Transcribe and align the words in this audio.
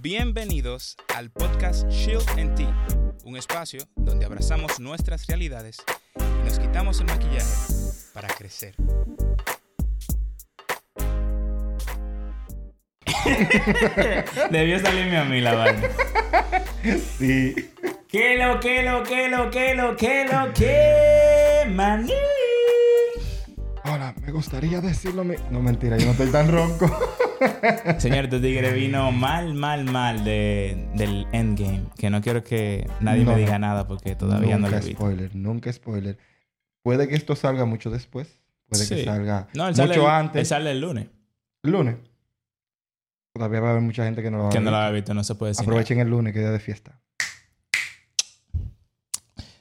Bienvenidos 0.00 0.96
al 1.16 1.30
podcast 1.30 1.88
Shield 1.90 2.28
and 2.38 2.54
Tea, 2.56 2.86
un 3.24 3.36
espacio 3.36 3.80
donde 3.96 4.24
abrazamos 4.26 4.78
nuestras 4.80 5.26
realidades 5.26 5.78
y 6.16 6.44
nos 6.44 6.58
quitamos 6.58 7.00
el 7.00 7.06
maquillaje 7.06 7.46
para 8.14 8.28
crecer. 8.28 8.74
Debió 14.50 14.78
salirme 14.80 15.16
a 15.18 15.24
mí 15.24 15.40
la 15.40 15.54
vaina. 15.54 15.88
Sí. 17.18 17.54
¿Qué 18.08 18.36
lo, 18.38 18.60
qué 18.60 18.82
lo, 18.82 19.02
qué 19.02 19.28
lo, 19.28 19.50
qué 19.50 19.74
lo, 19.74 19.96
qué 19.96 20.24
lo, 20.30 20.52
qué, 20.54 21.66
maní? 21.70 22.12
Ahora, 23.84 24.14
me 24.22 24.32
gustaría 24.32 24.80
decirlo. 24.80 25.24
mi- 25.24 25.36
No, 25.50 25.60
mentira, 25.60 25.96
yo 25.98 26.06
no 26.06 26.12
estoy 26.12 26.30
tan 26.30 26.50
ronco. 26.50 26.86
Señor, 27.98 28.28
tu 28.28 28.40
tigre 28.40 28.72
vino 28.72 29.10
mal, 29.12 29.54
mal, 29.54 29.84
mal 29.84 30.24
de, 30.24 30.88
del 30.94 31.26
endgame. 31.32 31.84
Que 31.96 32.10
no 32.10 32.20
quiero 32.20 32.42
que 32.44 32.88
nadie 33.00 33.24
No, 33.24 33.32
me 33.32 33.38
diga 33.38 33.58
nada 33.58 33.86
porque 33.86 34.14
todavía 34.16 34.56
no 34.58 34.66
nunca 34.66 34.70
lo 34.70 34.76
he 34.82 34.86
visto. 34.86 34.96
spoiler, 35.04 35.36
nunca 35.36 35.72
spoiler. 35.72 36.18
Puede 36.82 37.08
que 37.08 37.14
esto 37.14 37.36
salga 37.36 37.64
mucho 37.64 37.90
después. 37.90 38.40
Puede 38.68 38.84
Sí. 38.84 38.96
que 38.96 39.04
salga 39.04 39.48
No, 39.54 39.64
él 39.68 39.72
mucho 39.72 39.82
sale, 39.82 39.94
el- 39.94 40.06
antes. 40.06 40.40
él 40.40 40.46
sale 40.46 40.70
el 40.72 40.80
lunes. 40.80 41.06
Lunes. 41.62 41.96
Todavía 43.32 43.60
va 43.60 43.68
a 43.68 43.70
haber 43.72 43.82
mucha 43.82 44.04
gente 44.04 44.22
que 44.22 44.30
no 44.30 44.38
lo 44.38 44.42
va 44.44 44.48
a 44.48 44.52
Que 44.52 44.58
no 44.58 44.64
ver. 44.66 44.72
lo 44.72 44.76
había 44.78 44.90
visto, 44.96 45.14
no 45.14 45.22
se 45.24 45.34
puede 45.34 45.50
decir. 45.50 45.62
nada. 45.62 45.70
Aprovechen 45.72 46.00
el 46.00 46.08
lunes, 46.08 46.32
que 46.32 46.40
día 46.40 46.50
de 46.50 46.60
fiesta. 46.60 47.00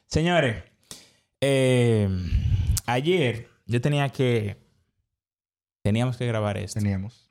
Señores, 0.07 0.63
eh, 1.41 2.07
ayer 2.85 3.49
yo 3.65 3.81
tenía 3.81 4.09
que. 4.09 4.57
Teníamos 5.83 6.17
que 6.17 6.25
grabar 6.25 6.57
esto. 6.57 6.79
Teníamos. 6.79 7.26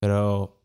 Pero 0.00 0.60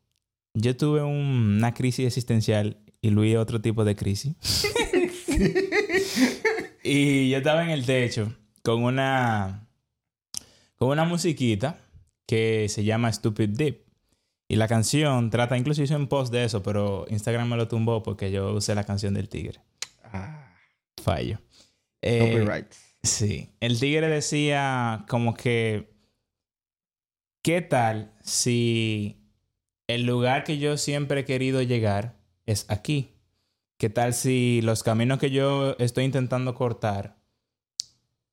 yo 0.54 0.76
tuve 0.78 1.02
un- 1.04 1.56
una 1.58 1.74
crisis 1.74 2.06
existencial 2.08 2.78
y 3.02 3.10
Luis 3.10 3.36
otro 3.38 3.62
tipo 3.62 3.84
de 3.86 3.96
crisis. 3.96 4.36
y 6.84 7.30
yo 7.30 7.38
estaba 7.38 7.64
en 7.64 7.70
el 7.70 7.86
techo 7.86 8.34
con 8.62 8.84
una. 8.84 9.68
con 10.78 10.90
una 10.90 11.06
musiquita 11.06 11.80
que 12.28 12.68
se 12.70 12.84
llama 12.84 13.12
Stupid 13.12 13.50
Deep. 13.50 13.84
Y 14.50 14.56
la 14.58 14.68
canción 14.68 15.30
trata, 15.30 15.58
incluso 15.58 15.82
hice 15.82 15.96
un 15.96 16.08
post 16.08 16.32
de 16.32 16.44
eso, 16.44 16.62
pero 16.62 17.06
Instagram 17.10 17.50
me 17.50 17.58
lo 17.58 17.68
tumbó 17.68 18.04
porque 18.04 18.32
yo 18.32 18.54
usé 18.54 18.76
la 18.76 18.84
canción 18.84 19.14
del 19.14 19.30
tigre. 19.30 19.62
Ah, 20.04 20.54
Fallo. 21.02 21.40
Eh, 22.02 22.20
copyrights. 22.20 22.78
Sí. 23.02 23.50
El 23.60 23.80
tigre 23.80 24.08
decía 24.10 25.06
como 25.10 25.34
que. 25.34 25.92
¿Qué 27.42 27.62
tal 27.62 28.14
si 28.22 29.23
el 29.88 30.06
lugar 30.06 30.44
que 30.44 30.58
yo 30.58 30.78
siempre 30.78 31.22
he 31.22 31.26
querido 31.26 31.62
llegar 31.62 32.16
es 32.46 32.66
aquí? 32.70 33.12
¿Qué 33.78 33.90
tal 33.90 34.14
si 34.14 34.62
los 34.62 34.84
caminos 34.84 35.20
que 35.20 35.32
yo 35.32 35.76
estoy 35.80 36.06
intentando 36.06 36.54
cortar 36.56 37.18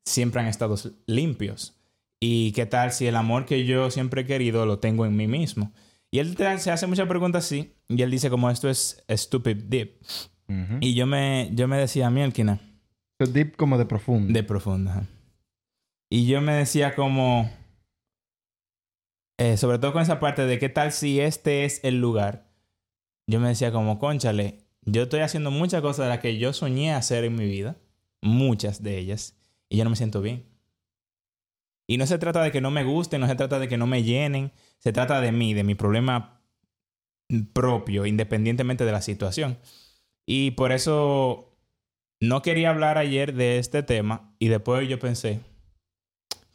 siempre 0.04 0.40
han 0.40 0.46
estado 0.46 0.76
limpios? 1.06 1.76
¿Y 2.20 2.52
qué 2.52 2.66
tal 2.66 2.92
si 2.92 3.06
el 3.06 3.16
amor 3.16 3.46
que 3.46 3.64
yo 3.64 3.90
siempre 3.90 4.22
he 4.22 4.26
querido 4.26 4.66
lo 4.66 4.78
tengo 4.78 5.06
en 5.06 5.16
mí 5.16 5.26
mismo? 5.26 5.72
Y 6.10 6.18
él 6.18 6.36
se 6.36 6.70
hace 6.70 6.86
muchas 6.86 7.08
preguntas 7.08 7.46
así. 7.46 7.74
Y 7.88 8.02
él 8.02 8.10
dice 8.10 8.30
como 8.30 8.50
esto 8.50 8.68
es 8.68 9.02
stupid 9.08 9.56
deep. 9.64 10.00
Y 10.80 10.94
yo 10.94 11.06
me, 11.06 11.50
yo 11.52 11.68
me 11.68 11.78
decía, 11.78 12.10
Mielkina, 12.10 12.60
deep 13.18 13.56
como 13.56 13.78
de 13.78 13.86
profundo. 13.86 14.32
de 14.32 14.42
profunda. 14.42 14.92
ajá. 14.92 15.06
Y 16.10 16.26
yo 16.26 16.40
me 16.40 16.52
decía 16.54 16.96
como... 16.96 17.48
eh, 19.40 19.56
sobre 19.56 19.78
todo 19.78 19.94
con 19.94 20.02
esa 20.02 20.20
parte 20.20 20.44
de 20.44 20.58
qué 20.58 20.68
tal 20.68 20.92
si 20.92 21.18
este 21.18 21.64
es 21.64 21.82
el 21.82 21.98
lugar. 21.98 22.46
Yo 23.26 23.40
me 23.40 23.48
decía 23.48 23.72
como, 23.72 23.98
conchale, 23.98 24.66
yo 24.82 25.04
estoy 25.04 25.20
haciendo 25.20 25.50
muchas 25.50 25.80
cosas 25.80 26.04
de 26.04 26.10
las 26.10 26.18
que 26.18 26.36
yo 26.36 26.52
soñé 26.52 26.92
hacer 26.92 27.24
en 27.24 27.36
mi 27.36 27.46
vida. 27.46 27.78
Muchas 28.20 28.82
de 28.82 28.98
ellas. 28.98 29.38
Y 29.70 29.78
yo 29.78 29.84
no 29.84 29.90
me 29.90 29.96
siento 29.96 30.20
bien. 30.20 30.44
Y 31.86 31.96
no 31.96 32.06
se 32.06 32.18
trata 32.18 32.42
de 32.42 32.52
que 32.52 32.60
no 32.60 32.70
me 32.70 32.84
gusten, 32.84 33.22
no 33.22 33.28
se 33.28 33.34
trata 33.34 33.58
de 33.58 33.66
que 33.66 33.78
no 33.78 33.86
me 33.86 34.02
llenen. 34.02 34.52
Se 34.78 34.92
trata 34.92 35.22
de 35.22 35.32
mí, 35.32 35.54
de 35.54 35.64
mi 35.64 35.74
problema 35.74 36.42
propio, 37.54 38.04
independientemente 38.04 38.84
de 38.84 38.92
la 38.92 39.00
situación. 39.00 39.58
Y 40.26 40.50
por 40.50 40.70
eso 40.70 41.56
no 42.20 42.42
quería 42.42 42.68
hablar 42.68 42.98
ayer 42.98 43.32
de 43.32 43.58
este 43.58 43.82
tema 43.82 44.34
y 44.38 44.48
después 44.48 44.86
yo 44.86 44.98
pensé, 44.98 45.40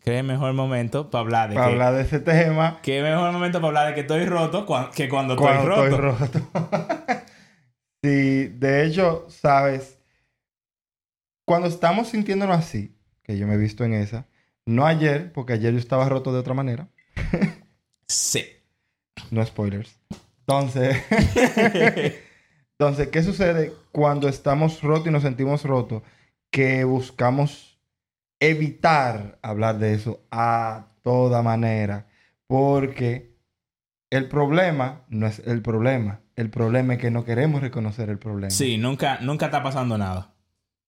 ¿qué 0.05 0.23
mejor 0.23 0.53
momento 0.53 1.09
para 1.09 1.21
hablar 1.21 1.49
de 1.49 1.55
Para 1.55 1.67
que, 1.67 1.73
hablar 1.73 1.93
de 1.95 2.01
ese 2.03 2.19
tema, 2.19 2.79
qué 2.81 3.01
mejor 3.01 3.31
momento 3.31 3.59
para 3.59 3.67
hablar 3.67 3.88
de 3.88 3.93
que 3.95 4.01
estoy 4.01 4.25
roto 4.25 4.66
que 4.93 5.09
cuando, 5.09 5.35
cuando 5.35 5.69
estoy 5.75 5.89
roto? 5.89 6.25
estoy 6.25 6.41
roto. 6.51 6.51
sí, 8.03 8.47
de 8.47 8.85
hecho, 8.85 9.25
sabes, 9.29 9.99
cuando 11.45 11.67
estamos 11.67 12.09
sintiéndonos 12.09 12.57
así, 12.57 12.95
que 13.23 13.38
yo 13.38 13.47
me 13.47 13.55
he 13.55 13.57
visto 13.57 13.83
en 13.83 13.93
esa, 13.93 14.27
no 14.66 14.85
ayer, 14.85 15.31
porque 15.33 15.53
ayer 15.53 15.73
yo 15.73 15.79
estaba 15.79 16.07
roto 16.09 16.31
de 16.33 16.39
otra 16.39 16.53
manera, 16.53 16.87
Sí. 18.07 18.45
no 19.31 19.43
spoilers. 19.45 19.99
Entonces, 20.41 20.97
entonces, 22.79 23.07
¿qué 23.07 23.23
sucede 23.23 23.73
cuando 23.91 24.27
estamos 24.27 24.81
rotos 24.83 25.07
y 25.07 25.11
nos 25.11 25.23
sentimos 25.23 25.63
rotos? 25.63 26.03
Que 26.51 26.83
buscamos 26.83 27.75
evitar 28.40 29.38
hablar 29.41 29.79
de 29.79 29.94
eso 29.94 30.22
a 30.31 30.88
toda 31.03 31.41
manera, 31.41 32.07
porque 32.47 33.35
el 34.09 34.28
problema 34.28 35.01
no 35.09 35.28
es 35.28 35.40
el 35.46 35.62
problema, 35.62 36.22
el 36.35 36.50
problema 36.50 36.94
es 36.96 37.00
que 37.00 37.12
no 37.12 37.25
queremos 37.25 37.62
reconocer 37.62 38.09
el 38.09 38.19
problema. 38.19 38.50
Sí, 38.51 38.78
nunca, 38.78 39.19
nunca 39.22 39.46
está 39.46 39.63
pasando 39.63 39.97
nada. 39.97 40.34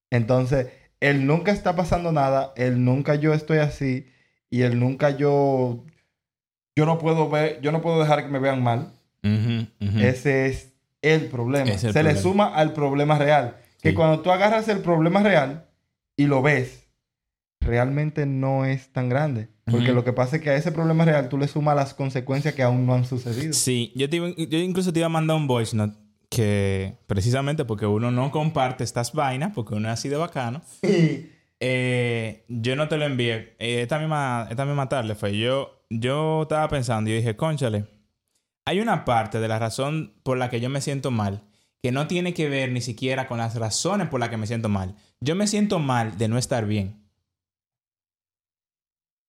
Entonces, 0.09 0.68
el 1.00 1.25
nunca 1.28 1.52
está 1.52 1.75
pasando 1.75 2.12
nada, 2.12 2.53
el 2.56 2.84
nunca 2.84 3.16
yo 3.16 3.34
estoy 3.34 3.59
así 3.59 4.08
y 4.50 4.62
el 4.62 4.79
nunca 4.79 5.12
yo 5.12 5.84
yo 6.75 6.85
no 6.85 7.00
puedo 7.00 7.28
ver, 7.29 7.59
yo 7.62 7.72
no 7.72 7.81
puedo 7.81 8.00
dejar 8.00 8.24
que 8.24 8.29
me 8.29 8.40
vean 8.40 8.62
mal. 8.62 8.94
Ese 10.00 10.46
es 10.46 10.74
el 11.02 11.25
problema. 11.25 11.72
Es 11.72 11.84
el 11.84 11.91
Se 11.91 12.03
le 12.03 12.16
suma 12.16 12.53
al 12.56 12.72
problema 12.74 13.18
real. 13.18 13.58
Que 13.81 13.90
Sí. 13.90 13.96
cuando 13.96 14.22
tú 14.22 14.31
agarras 14.31 14.68
el 14.69 14.79
problema 14.79 15.22
real 15.22 15.68
y 16.16 16.28
lo 16.28 16.41
ves, 16.41 16.87
realmente 17.67 18.25
no 18.25 18.66
es 18.66 18.91
tan 18.91 19.09
grande. 19.09 19.50
Porque 19.69 19.91
lo 19.91 20.03
que 20.03 20.13
pasa 20.13 20.38
es 20.38 20.41
que 20.41 20.50
a 20.50 20.55
ese 20.55 20.72
problema 20.72 21.03
real 21.05 21.28
tú 21.29 21.38
le 21.38 21.47
sumas 21.47 21.75
las 21.75 21.94
consecuencias 21.94 22.53
que 22.55 22.63
aún 22.63 22.85
no 22.85 22.94
han 22.94 23.05
sucedido. 23.05 23.53
Sí, 23.53 23.91
yo, 23.95 24.09
te 24.09 24.16
iba- 24.16 24.29
yo 24.29 24.57
incluso 24.59 24.91
te 24.94 25.00
iba 25.00 25.07
a 25.07 25.09
mandar 25.09 25.35
un 25.38 25.45
voice 25.47 25.75
note 25.75 25.95
que 26.29 26.97
precisamente 27.07 27.66
porque 27.66 27.85
uno 27.85 28.09
no 28.11 28.31
comparte 28.31 28.83
estas 28.83 29.13
vainas, 29.13 29.51
porque 29.53 29.75
uno 29.75 29.88
es 29.89 29.94
así 29.94 30.09
de 30.09 30.16
bacano, 30.17 30.61
Sí. 30.83 31.31
Eh, 31.59 32.45
yo 32.47 32.75
no 32.75 32.88
te 32.88 32.97
lo 32.97 33.05
envié. 33.05 33.55
Eh, 33.59 33.81
esta, 33.81 33.97
misma, 33.99 34.47
esta 34.49 34.63
misma 34.66 34.88
tarde 34.89 35.16
fue. 35.16 35.38
Yo, 35.38 35.84
yo 35.89 36.44
estaba 36.44 36.67
pensando 36.69 37.09
y 37.09 37.13
yo 37.13 37.17
dije, 37.19 37.35
conchale, 37.35 37.85
hay 38.66 38.79
una 38.79 39.05
parte 39.05 39.39
de 39.39 39.47
la 39.47 39.57
razón 39.59 40.13
por 40.23 40.38
la 40.38 40.49
que 40.49 40.59
yo 40.59 40.69
me 40.69 40.81
siento 40.81 41.09
mal 41.11 41.44
que 41.84 41.91
no 41.91 42.07
tiene 42.07 42.34
que 42.34 42.49
ver 42.49 42.72
ni 42.72 42.81
siquiera 42.81 43.28
con 43.28 43.38
las 43.38 43.55
razones 43.55 44.07
por 44.07 44.19
las 44.19 44.29
que 44.29 44.38
me 44.38 44.47
siento 44.47 44.67
mal. 44.69 44.95
Yo 45.22 45.35
me 45.35 45.47
siento 45.47 45.79
mal 45.79 46.17
de 46.17 46.28
no 46.28 46.38
estar 46.38 46.66
bien. 46.66 47.06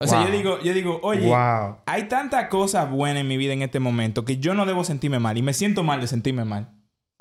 O 0.01 0.07
sea, 0.07 0.25
yo 0.25 0.31
digo, 0.31 0.61
yo 0.63 0.73
digo, 0.75 1.01
oye, 1.03 1.27
Wow. 1.27 1.79
hay 1.87 2.05
tanta 2.05 2.49
cosa 2.49 2.85
buena 2.85 3.21
en 3.21 3.27
mi 3.29 3.37
vida 3.37 3.53
en 3.53 3.63
este 3.63 3.81
momento 3.81 4.25
que 4.25 4.39
yo 4.39 4.55
no 4.55 4.65
debo 4.65 4.85
sentirme 4.85 5.19
mal 5.19 5.37
y 5.37 5.43
me 5.43 5.53
siento 5.55 5.83
mal 5.83 6.01
de 6.01 6.07
sentirme 6.07 6.45
mal. 6.45 6.69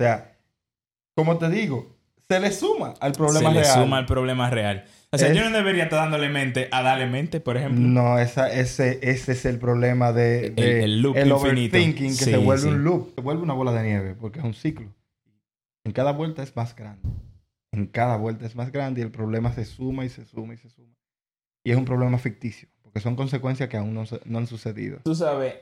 O 0.00 0.04
sea, 0.04 0.38
como 1.16 1.38
te 1.38 1.48
digo, 1.50 1.96
se 2.28 2.38
le 2.38 2.52
suma 2.52 2.94
al 3.00 3.12
problema 3.12 3.48
Se 3.50 3.54
le 3.56 3.62
real. 3.62 3.82
suma 3.82 3.98
el 3.98 4.06
problema 4.06 4.48
real. 4.50 4.84
O 5.10 5.18
sea, 5.18 5.28
Es- 5.28 5.36
yo 5.36 5.48
no 5.48 5.56
debería 5.56 5.84
estar 5.84 5.98
dándole 6.00 6.28
mente 6.28 6.68
a 6.70 6.82
darle 6.82 7.06
mente, 7.06 7.40
por 7.40 7.56
ejemplo. 7.56 7.80
No, 7.80 8.18
esa, 8.18 8.52
ese, 8.52 9.00
ese 9.02 9.32
es 9.32 9.44
el 9.46 9.58
problema 9.58 10.12
de, 10.12 10.50
de- 10.50 10.84
el 10.84 11.00
loop 11.02 11.16
el 11.16 11.28
infinito. 11.30 11.76
overthinking, 11.76 12.08
que 12.16 12.24
Sí, 12.24 12.30
se 12.30 12.36
vuelve 12.36 12.62
sí. 12.62 12.68
un 12.68 12.84
loop, 12.84 13.12
se 13.16 13.20
vuelve 13.22 13.42
una 13.42 13.54
bola 13.54 13.72
de 13.72 13.82
nieve, 13.88 14.14
porque 14.14 14.38
es 14.38 14.44
un 14.44 14.54
ciclo. 14.54 14.94
En 15.84 15.92
cada 15.92 16.12
vuelta 16.12 16.42
es 16.44 16.54
más 16.54 16.76
grande. 16.76 17.08
En 17.72 17.86
cada 17.86 18.16
vuelta 18.18 18.46
es 18.46 18.54
más 18.54 18.70
grande 18.70 19.00
y 19.00 19.04
el 19.04 19.10
problema 19.10 19.52
se 19.52 19.64
suma 19.64 20.04
y 20.04 20.10
se 20.10 20.24
suma 20.26 20.54
y 20.54 20.58
se 20.58 20.68
suma. 20.68 20.94
Y 21.68 21.70
es 21.70 21.76
un 21.76 21.84
problema 21.84 22.16
ficticio, 22.16 22.66
porque 22.82 22.98
son 22.98 23.14
consecuencias 23.14 23.68
que 23.68 23.76
aún 23.76 23.92
no, 23.92 24.38
han 24.38 24.46
sucedido. 24.46 25.00
Tú 25.04 25.14
sabes, 25.14 25.54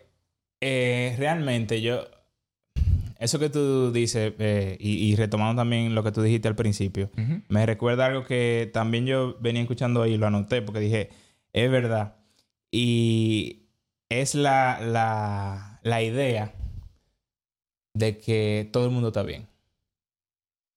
eh, 0.61 1.17
realmente 1.19 1.82
yo, 1.82 2.06
eso 3.19 3.41
que 3.41 3.50
tú 3.50 3.91
dices, 3.91 4.32
eh, 4.38 4.76
y, 4.79 4.99
y 5.05 5.17
retomando 5.17 5.62
también 5.62 5.97
lo 5.97 6.05
que 6.05 6.12
tú 6.12 6.23
dijiste 6.23 6.47
al 6.47 6.55
principio, 6.55 7.11
me 7.49 7.67
recuerda 7.67 8.06
algo 8.06 8.25
que 8.25 8.70
también 8.73 9.05
yo 9.05 9.37
venía 9.41 9.62
escuchando 9.62 10.00
ahí 10.00 10.12
y 10.12 10.17
lo 10.17 10.29
anoté 10.29 10.62
porque 10.62 10.79
dije, 10.79 11.11
es 11.53 11.69
verdad. 11.73 12.14
Y 12.70 13.64
es 14.09 14.37
la, 14.37 14.79
la, 14.81 15.81
la 15.82 16.02
idea 16.05 16.55
de 17.94 18.17
que 18.19 18.69
todo 18.73 18.85
el 18.85 18.93
mundo 18.93 19.09
está 19.09 19.25
bien. 19.25 19.49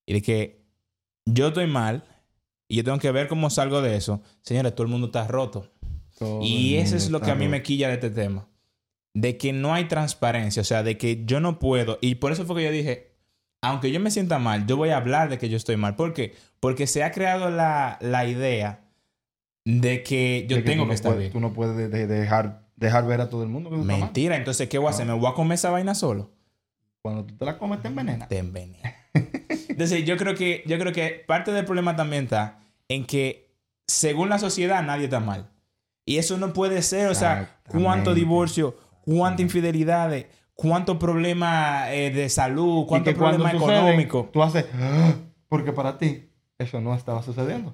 Y 0.07 0.13
de 0.13 0.21
que 0.23 0.65
yo 1.25 1.49
estoy 1.49 1.67
mal 1.67 2.03
y 2.69 2.77
yo 2.77 2.83
tengo 2.85 2.99
que 2.99 3.11
ver 3.11 3.27
cómo 3.27 3.49
salgo 3.49 3.81
de 3.81 3.97
eso. 3.97 4.21
Señores, 4.43 4.73
todo 4.73 4.83
el 4.85 4.91
mundo 4.91 5.07
está 5.07 5.27
roto. 5.27 5.69
Todo 6.17 6.39
Y 6.41 6.75
eso 6.75 6.95
es 6.95 7.09
lo 7.09 7.19
que 7.19 7.31
a 7.31 7.35
mí 7.35 7.47
me 7.49 7.61
quilla 7.63 7.87
de 7.89 7.95
este 7.95 8.09
tema. 8.11 8.47
de 9.13 9.37
que 9.37 9.51
no 9.51 9.73
hay 9.73 9.85
transparencia, 9.89 10.61
o 10.61 10.65
sea, 10.65 10.83
de 10.83 10.97
que 10.97 11.25
yo 11.25 11.39
no 11.41 11.59
puedo. 11.59 11.97
Y 11.99 12.15
por 12.15 12.31
eso 12.31 12.45
fue 12.45 12.57
que 12.57 12.63
yo 12.65 12.71
dije, 12.71 13.11
aunque 13.61 13.91
yo 13.91 13.99
me 13.99 14.11
sienta 14.11 14.37
mal, 14.39 14.65
yo 14.67 14.77
voy 14.77 14.89
a 14.89 14.97
hablar 14.97 15.29
de 15.29 15.37
que 15.37 15.49
yo 15.49 15.57
estoy 15.57 15.75
mal. 15.77 15.95
¿Por 15.95 16.13
qué? 16.13 16.35
Porque 16.61 16.85
se 16.87 17.03
ha 17.03 17.11
creado 17.11 17.49
la, 17.49 17.97
la 18.01 18.25
idea 18.27 18.85
de 19.65 20.03
que 20.03 20.45
yo 20.47 20.57
De 20.57 20.61
tengo 20.63 20.83
que 20.83 20.87
no 20.89 20.93
estar 20.93 21.11
puedes- 21.11 21.19
bien. 21.21 21.31
Tú 21.33 21.39
no 21.39 21.53
puedes 21.53 21.75
de- 21.75 21.89
de- 21.89 22.07
dejar, 22.07 22.69
dejar 22.75 23.05
ver 23.07 23.19
a 23.21 23.29
todo 23.29 23.43
el 23.43 23.49
mundo 23.49 23.69
que 23.71 23.77
mal. 23.77 23.85
Mentira, 23.87 24.35
entonces, 24.37 24.69
¿qué 24.69 24.77
voy 24.77 24.87
a 24.87 24.91
hacer? 24.91 25.05
¿Me 25.07 25.13
voy 25.13 25.29
a 25.29 25.33
comer 25.33 25.55
esa 25.55 25.71
vaina 25.71 25.95
solo? 25.95 26.31
Cuando 27.01 27.25
tú 27.25 27.35
te 27.35 27.45
la 27.45 27.57
comes, 27.57 27.81
te 27.81 27.87
envenena. 27.87 28.27
Te 28.27 28.37
envenena. 28.37 28.93
Entonces, 29.79 30.03
yo 30.03 30.17
creo 30.17 30.35
que, 30.35 30.61
yo 30.65 30.77
creo 30.77 30.91
que 30.91 31.23
parte 31.25 31.53
del 31.53 31.63
problema 31.63 31.95
también 31.95 32.25
está 32.25 32.59
en 32.89 33.05
que, 33.05 33.55
según 33.87 34.27
la 34.27 34.37
sociedad, 34.37 34.83
nadie 34.83 35.05
está 35.05 35.21
mal. 35.21 35.47
Y 36.05 36.17
eso 36.17 36.37
no 36.37 36.51
puede 36.51 36.81
ser, 36.81 37.07
o 37.07 37.15
sea, 37.15 37.61
cuánto 37.85 38.13
divorcio, 38.13 38.75
cuántas 39.05 39.39
infidelidades, 39.39 40.25
cuántos 40.53 40.97
problemas 40.97 41.87
eh, 41.91 42.11
de 42.11 42.27
salud, 42.27 42.87
cuántos 42.87 43.13
problemas 43.37 43.53
económicos. 43.85 44.31
Tú 44.33 44.43
haces... 44.43 44.65
"Ah", 44.73 45.13
Porque 45.47 45.71
para 45.71 45.97
ti, 45.97 46.29
eso 46.57 46.81
no 46.81 46.93
estaba 46.93 47.23
sucediendo. 47.23 47.73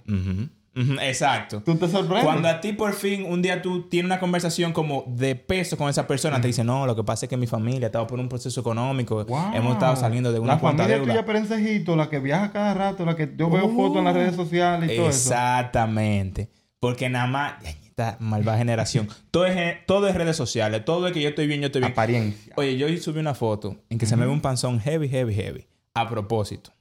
Exacto. 1.02 1.62
Tú 1.64 1.76
te 1.76 1.88
sorprendes. 1.88 2.24
Cuando 2.26 2.48
a 2.50 2.60
ti 2.60 2.74
por 2.74 2.94
fin 2.94 3.26
un 3.26 3.42
día 3.42 3.62
tú 3.62 3.84
tienes 3.90 4.08
una 4.08 4.20
conversación 4.20 4.74
como 4.74 5.04
de 5.08 5.36
peso 5.36 5.78
con 5.78 5.90
esa 5.90 6.06
persona, 6.08 6.42
te 6.42 6.48
dice, 6.48 6.64
no, 6.64 6.86
lo 6.86 6.96
que 6.96 7.04
pasa 7.04 7.26
es 7.26 7.30
que 7.30 7.38
mi 7.38 7.48
familia 7.48 7.86
ha 7.86 7.90
estado 7.90 8.08
por 8.08 8.20
un 8.20 8.28
proceso 8.30 8.60
económico, 8.60 9.24
Wow. 9.26 9.54
hemos 9.54 9.74
estado 9.74 9.96
saliendo 9.96 10.32
de 10.34 10.40
una 10.40 10.56
La 10.56 10.60
cuanta 10.60 10.84
familia 10.84 11.00
deuda. 11.00 11.14
tuya 11.14 11.26
perencejito, 11.26 11.96
la 11.96 12.10
que 12.10 12.20
viaja 12.20 12.52
cada 12.52 12.74
rato, 12.74 13.06
la 13.06 13.16
que 13.16 13.34
yo 13.38 13.50
veo 13.50 13.66
Uh, 13.68 13.76
fotos 13.76 13.98
en 14.00 14.04
las 14.06 14.14
redes 14.14 14.36
sociales 14.36 14.92
y 14.92 14.96
todo 14.98 15.10
eso. 15.10 15.30
Exactamente. 15.30 16.50
Porque 16.80 17.10
nada 17.10 17.28
más, 17.28 17.64
esta 17.64 18.18
malvada 18.20 18.58
generación, 18.58 19.08
todo 19.32 19.46
es, 19.46 19.86
todo 19.86 20.08
es 20.08 20.16
redes 20.16 20.36
sociales, 20.36 20.84
todo 20.86 21.08
es 21.08 21.14
que 21.14 21.22
yo 21.22 21.30
estoy 21.30 21.48
bien, 21.48 21.62
yo 21.62 21.68
estoy 21.68 21.82
bien. 21.82 21.94
Apariencia. 21.94 22.54
Oye, 22.58 22.78
yo 22.78 22.88
subí 22.98 23.20
una 23.20 23.34
foto 23.34 23.78
en 23.90 23.98
que 23.98 24.06
se 24.06 24.16
me 24.18 24.26
ve 24.26 24.32
un 24.32 24.42
panzón 24.42 24.80
heavy, 24.82 25.08
heavy, 25.10 25.34
heavy. 25.34 25.68
A 25.94 26.10
propósito. 26.10 26.72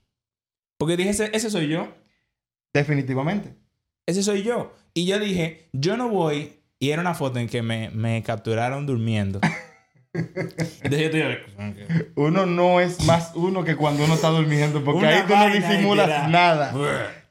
Porque 0.76 0.96
dije, 0.96 1.10
ese, 1.10 1.30
ese 1.32 1.48
soy 1.50 1.68
yo. 1.68 1.86
Definitivamente. 2.72 3.54
Ese 4.06 4.22
soy 4.22 4.42
yo. 4.42 4.74
Y 4.92 5.06
yo 5.06 5.18
dije, 5.18 5.68
yo 5.72 5.96
no 5.96 6.08
voy. 6.08 6.60
Y 6.78 6.90
era 6.90 7.00
una 7.00 7.14
foto 7.14 7.38
en 7.38 7.48
que 7.48 7.62
me, 7.62 7.90
me 7.90 8.22
capturaron 8.22 8.86
durmiendo. 8.86 9.40
Entonces 10.14 11.12
yo 11.12 11.28
estoy. 11.28 11.36
Uno 12.14 12.46
no 12.46 12.80
es 12.80 13.04
más 13.04 13.32
uno 13.34 13.64
que 13.64 13.76
cuando 13.76 14.04
uno 14.04 14.14
está 14.14 14.28
durmiendo, 14.28 14.84
porque 14.84 15.00
Una 15.00 15.08
ahí 15.08 15.22
tú 15.26 15.34
no 15.34 15.50
disimulas 15.50 16.28
nada. 16.28 16.72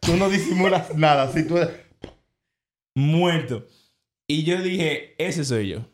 Tú 0.01 0.17
no 0.17 0.29
disimulas 0.29 0.95
nada. 0.95 1.31
Si 1.31 1.47
tú... 1.47 1.57
muerto. 2.95 3.65
Y 4.27 4.43
yo 4.43 4.61
dije, 4.61 5.15
ese 5.17 5.45
soy 5.45 5.69
yo. 5.69 5.85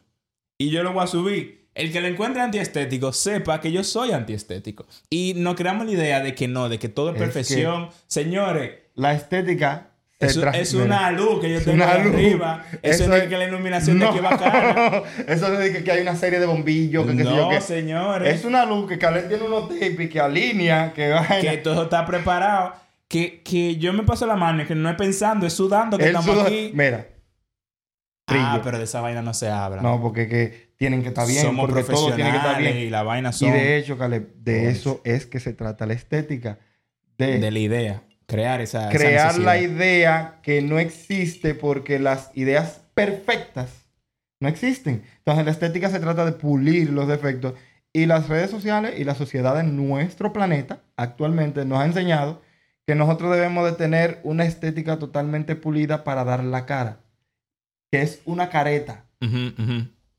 Y 0.57 0.71
yo 0.71 0.83
lo 0.83 0.93
voy 0.93 1.03
a 1.03 1.07
subir. 1.07 1.69
El 1.75 1.91
que 1.91 2.01
lo 2.01 2.07
encuentre 2.07 2.41
antiestético 2.41 3.13
sepa 3.13 3.61
que 3.61 3.71
yo 3.71 3.83
soy 3.83 4.11
antiestético. 4.11 4.85
Y 5.09 5.33
no 5.37 5.55
creamos 5.55 5.85
la 5.85 5.91
idea 5.93 6.19
de 6.21 6.35
que 6.35 6.47
no, 6.47 6.67
de 6.69 6.79
que 6.79 6.89
todo 6.89 7.09
es 7.09 7.15
Es 7.15 7.21
perfección. 7.21 7.89
Señores, 8.07 8.71
La 8.95 9.13
estética 9.13 9.88
eso 10.19 10.49
es 10.51 10.73
una 10.73 11.11
luz 11.11 11.39
que 11.39 11.49
yo 11.53 11.59
tengo 11.61 11.75
una 11.83 11.91
ahí 11.93 12.03
luz. 12.03 12.13
arriba. 12.13 12.65
Eso, 12.81 13.07
no 13.07 13.15
es 13.15 13.27
que 13.29 13.37
la 13.37 13.45
iluminación 13.47 13.99
de 13.99 14.05
No. 14.05 14.11
aquí 14.11 14.19
bacana. 14.19 15.01
Eso 15.27 15.47
no 15.49 15.59
es 15.61 15.71
que, 15.71 15.83
que 15.83 15.91
hay 15.91 16.01
una 16.01 16.15
serie 16.15 16.39
de 16.39 16.45
bombillos, 16.45 17.07
que, 17.07 17.13
No, 17.13 17.49
qué. 17.49 17.61
señores. 17.61 18.35
Es 18.35 18.43
una 18.45 18.65
luz 18.65 18.87
que 18.89 18.97
Caleb 18.97 19.29
tiene 19.29 19.43
unos 19.43 19.69
tapes 19.69 20.09
que 20.09 20.19
alinea, 20.19 20.91
que 20.93 21.09
vaina. 21.09 21.39
Que 21.39 21.57
todo 21.57 21.83
está 21.83 22.05
preparado. 22.05 22.73
Que, 23.07 23.41
que 23.43 23.77
yo 23.77 23.93
me 23.93 24.03
paso 24.03 24.27
la 24.27 24.35
mano 24.35 24.61
y 24.63 24.65
que 24.65 24.75
no 24.75 24.89
es 24.89 24.95
pensando, 24.95 25.47
es 25.47 25.53
sudando 25.53 25.97
que 25.97 26.05
estamos 26.07 26.37
aquí. 26.45 26.71
Mira. 26.73 27.07
Ah, 28.27 28.61
pero 28.63 28.77
de 28.77 28.83
esa 28.83 29.01
vaina 29.01 29.21
no 29.23 29.33
se 29.33 29.49
habla. 29.49 29.81
No, 29.81 29.99
porque 30.01 30.27
que 30.27 30.73
tienen 30.77 31.01
que 31.01 31.07
estar 31.07 31.25
bien, 31.27 31.41
Somos 31.45 31.65
porque 31.67 31.83
todo 31.83 32.13
tiene 32.13 32.29
que 32.29 32.37
estar 32.37 32.51
profesionales 32.51 32.73
bien. 32.75 32.87
y 32.87 32.89
la 32.91 33.01
vaina 33.03 33.31
son 33.31 33.49
Y 33.49 33.51
de 33.53 33.77
hecho, 33.77 33.97
Caleb, 33.97 34.35
de 34.35 34.69
eso 34.69 35.01
es 35.03 35.25
que 35.25 35.39
se 35.39 35.53
trata 35.53 35.85
la 35.87 35.93
estética. 35.93 36.59
De, 37.17 37.39
de 37.39 37.51
la 37.51 37.59
idea. 37.59 38.03
Crear 38.29 38.61
esa 38.61 38.89
esa 38.89 38.97
crear 38.97 39.39
la 39.39 39.57
idea 39.57 40.39
que 40.43 40.61
no 40.61 40.77
existe 40.77 41.55
porque 41.55 41.97
las 41.97 42.31
ideas 42.35 42.81
perfectas 42.93 43.71
no 44.39 44.47
existen. 44.47 45.03
Entonces, 45.17 45.45
la 45.45 45.51
estética 45.51 45.89
se 45.89 45.99
trata 45.99 46.25
de 46.25 46.31
pulir 46.31 46.91
los 46.91 47.07
defectos. 47.07 47.55
Y 47.91 48.05
las 48.05 48.29
redes 48.29 48.51
sociales 48.51 48.99
y 48.99 49.03
la 49.03 49.15
sociedad 49.15 49.59
en 49.59 49.75
nuestro 49.75 50.31
planeta 50.31 50.83
actualmente 50.95 51.65
nos 51.65 51.79
ha 51.79 51.85
enseñado 51.85 52.41
que 52.85 52.95
nosotros 52.95 53.31
debemos 53.31 53.65
de 53.65 53.77
tener 53.77 54.19
una 54.23 54.45
estética 54.45 54.99
totalmente 54.99 55.55
pulida 55.55 56.03
para 56.03 56.23
dar 56.23 56.43
la 56.43 56.65
cara. 56.65 56.99
Que 57.91 58.03
es 58.03 58.21
una 58.25 58.49
careta. 58.49 59.05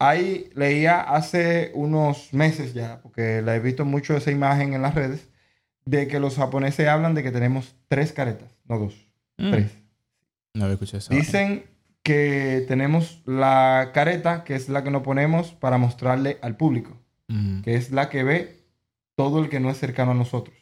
Ahí 0.00 0.50
leía 0.54 1.00
hace 1.00 1.70
unos 1.74 2.34
meses 2.34 2.74
ya, 2.74 3.00
porque 3.02 3.40
la 3.42 3.54
he 3.54 3.60
visto 3.60 3.84
mucho 3.84 4.16
esa 4.16 4.30
imagen 4.30 4.74
en 4.74 4.82
las 4.82 4.94
redes, 4.94 5.28
de 5.84 6.06
que 6.08 6.20
los 6.20 6.36
japoneses 6.36 6.86
hablan 6.88 7.14
de 7.14 7.22
que 7.22 7.30
tenemos 7.30 7.74
tres 7.88 8.12
caretas, 8.12 8.50
no 8.66 8.78
dos, 8.78 8.94
Mm. 9.38 9.50
tres. 9.50 9.72
No 10.54 10.64
había 10.64 10.74
escuchado 10.74 10.98
eso. 10.98 11.14
Dicen 11.14 11.64
que 12.02 12.64
tenemos 12.68 13.22
la 13.26 13.90
careta, 13.94 14.44
que 14.44 14.54
es 14.54 14.68
la 14.68 14.82
que 14.82 14.90
nos 14.90 15.02
ponemos 15.02 15.52
para 15.52 15.78
mostrarle 15.78 16.38
al 16.42 16.56
público, 16.56 16.96
Ujú. 17.28 17.62
que 17.62 17.74
es 17.76 17.90
la 17.90 18.08
que 18.08 18.22
ve 18.24 18.56
todo 19.14 19.40
el 19.42 19.48
que 19.48 19.60
no 19.60 19.70
es 19.70 19.78
cercano 19.78 20.12
a 20.12 20.14
nosotros. 20.14 20.56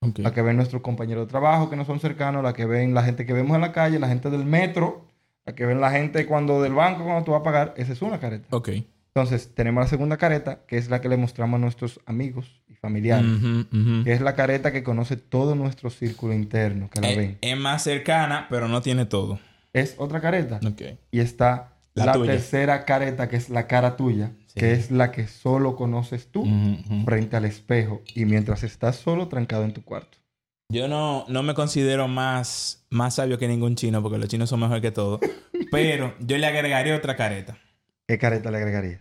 Ok. 0.00 0.18
La 0.20 0.32
que 0.32 0.42
ven 0.42 0.56
nuestros 0.56 0.82
compañeros 0.82 1.26
de 1.26 1.30
trabajo 1.30 1.68
que 1.70 1.76
no 1.76 1.84
son 1.84 1.98
cercanos, 2.00 2.42
la 2.42 2.52
que 2.52 2.66
ven 2.66 2.94
la 2.94 3.02
gente 3.02 3.26
que 3.26 3.32
vemos 3.32 3.54
en 3.54 3.60
la 3.62 3.72
calle, 3.72 3.98
la 3.98 4.08
gente 4.08 4.30
del 4.30 4.44
metro, 4.44 5.06
la 5.46 5.54
que 5.54 5.66
ven 5.66 5.80
la 5.80 5.90
gente 5.90 6.26
cuando 6.26 6.62
del 6.62 6.74
banco, 6.74 7.04
cuando 7.04 7.24
tú 7.24 7.32
vas 7.32 7.40
a 7.40 7.44
pagar, 7.44 7.74
esa 7.76 7.92
es 7.92 8.02
una 8.02 8.18
careta. 8.20 8.46
Ok. 8.50 8.70
Entonces, 9.16 9.54
tenemos 9.54 9.84
la 9.84 9.88
segunda 9.88 10.16
careta, 10.16 10.64
que 10.66 10.76
es 10.76 10.90
la 10.90 11.00
que 11.00 11.08
le 11.08 11.16
mostramos 11.16 11.58
a 11.58 11.60
nuestros 11.60 12.00
amigos 12.04 12.60
y 12.68 12.74
familiares, 12.74 13.30
que 14.04 14.12
es 14.12 14.20
la 14.20 14.34
careta 14.34 14.72
que 14.72 14.82
conoce 14.82 15.16
todo 15.16 15.54
nuestro 15.54 15.88
círculo 15.90 16.34
interno, 16.34 16.90
que 16.90 17.00
la 17.00 17.12
Eh, 17.12 17.16
ven. 17.16 17.38
es 17.40 17.56
más 17.56 17.84
cercana, 17.84 18.46
pero 18.50 18.66
no 18.66 18.82
tiene 18.82 19.06
todo. 19.06 19.38
Es 19.72 19.94
otra 19.98 20.20
careta. 20.20 20.58
Y 21.12 21.20
está 21.20 21.70
La 21.94 22.10
tercera 22.12 22.84
careta, 22.84 23.28
que 23.28 23.36
es 23.36 23.50
la 23.50 23.68
cara 23.68 23.94
tuya, 23.96 24.32
Sí. 24.48 24.58
que 24.58 24.72
es 24.72 24.90
la 24.90 25.12
que 25.12 25.28
solo 25.28 25.76
conoces 25.76 26.26
tú 26.32 26.44
frente 27.04 27.36
al 27.36 27.44
espejo 27.44 28.02
y 28.16 28.24
mientras 28.24 28.64
estás 28.64 28.96
solo 28.96 29.28
trancado 29.28 29.62
en 29.62 29.72
tu 29.74 29.84
cuarto. 29.84 30.18
Yo 30.72 30.88
no, 30.88 31.24
no 31.28 31.44
me 31.44 31.54
considero 31.54 32.08
más, 32.08 32.84
más 32.90 33.14
sabio 33.14 33.38
que 33.38 33.46
ningún 33.46 33.76
chino, 33.76 34.02
porque 34.02 34.18
los 34.18 34.26
chinos 34.28 34.48
son 34.50 34.58
mejor 34.58 34.80
que 34.80 34.90
todo. 34.90 35.20
Pero 35.70 36.14
yo 36.18 36.36
le 36.36 36.46
agregaría 36.48 36.96
otra 36.96 37.14
careta. 37.14 37.56
¿Qué 38.08 38.18
careta 38.18 38.50
le 38.50 38.56
agregarías? 38.58 39.00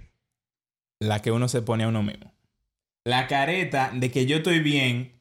La 1.04 1.22
que 1.22 1.32
uno 1.32 1.48
se 1.48 1.62
pone 1.62 1.84
a 1.84 1.88
uno 1.88 2.04
mismo. 2.04 2.32
La 3.06 3.28
careta 3.28 3.92
de 3.94 4.10
que 4.12 4.26
yo 4.26 4.38
estoy 4.38 4.60
bien 4.60 5.12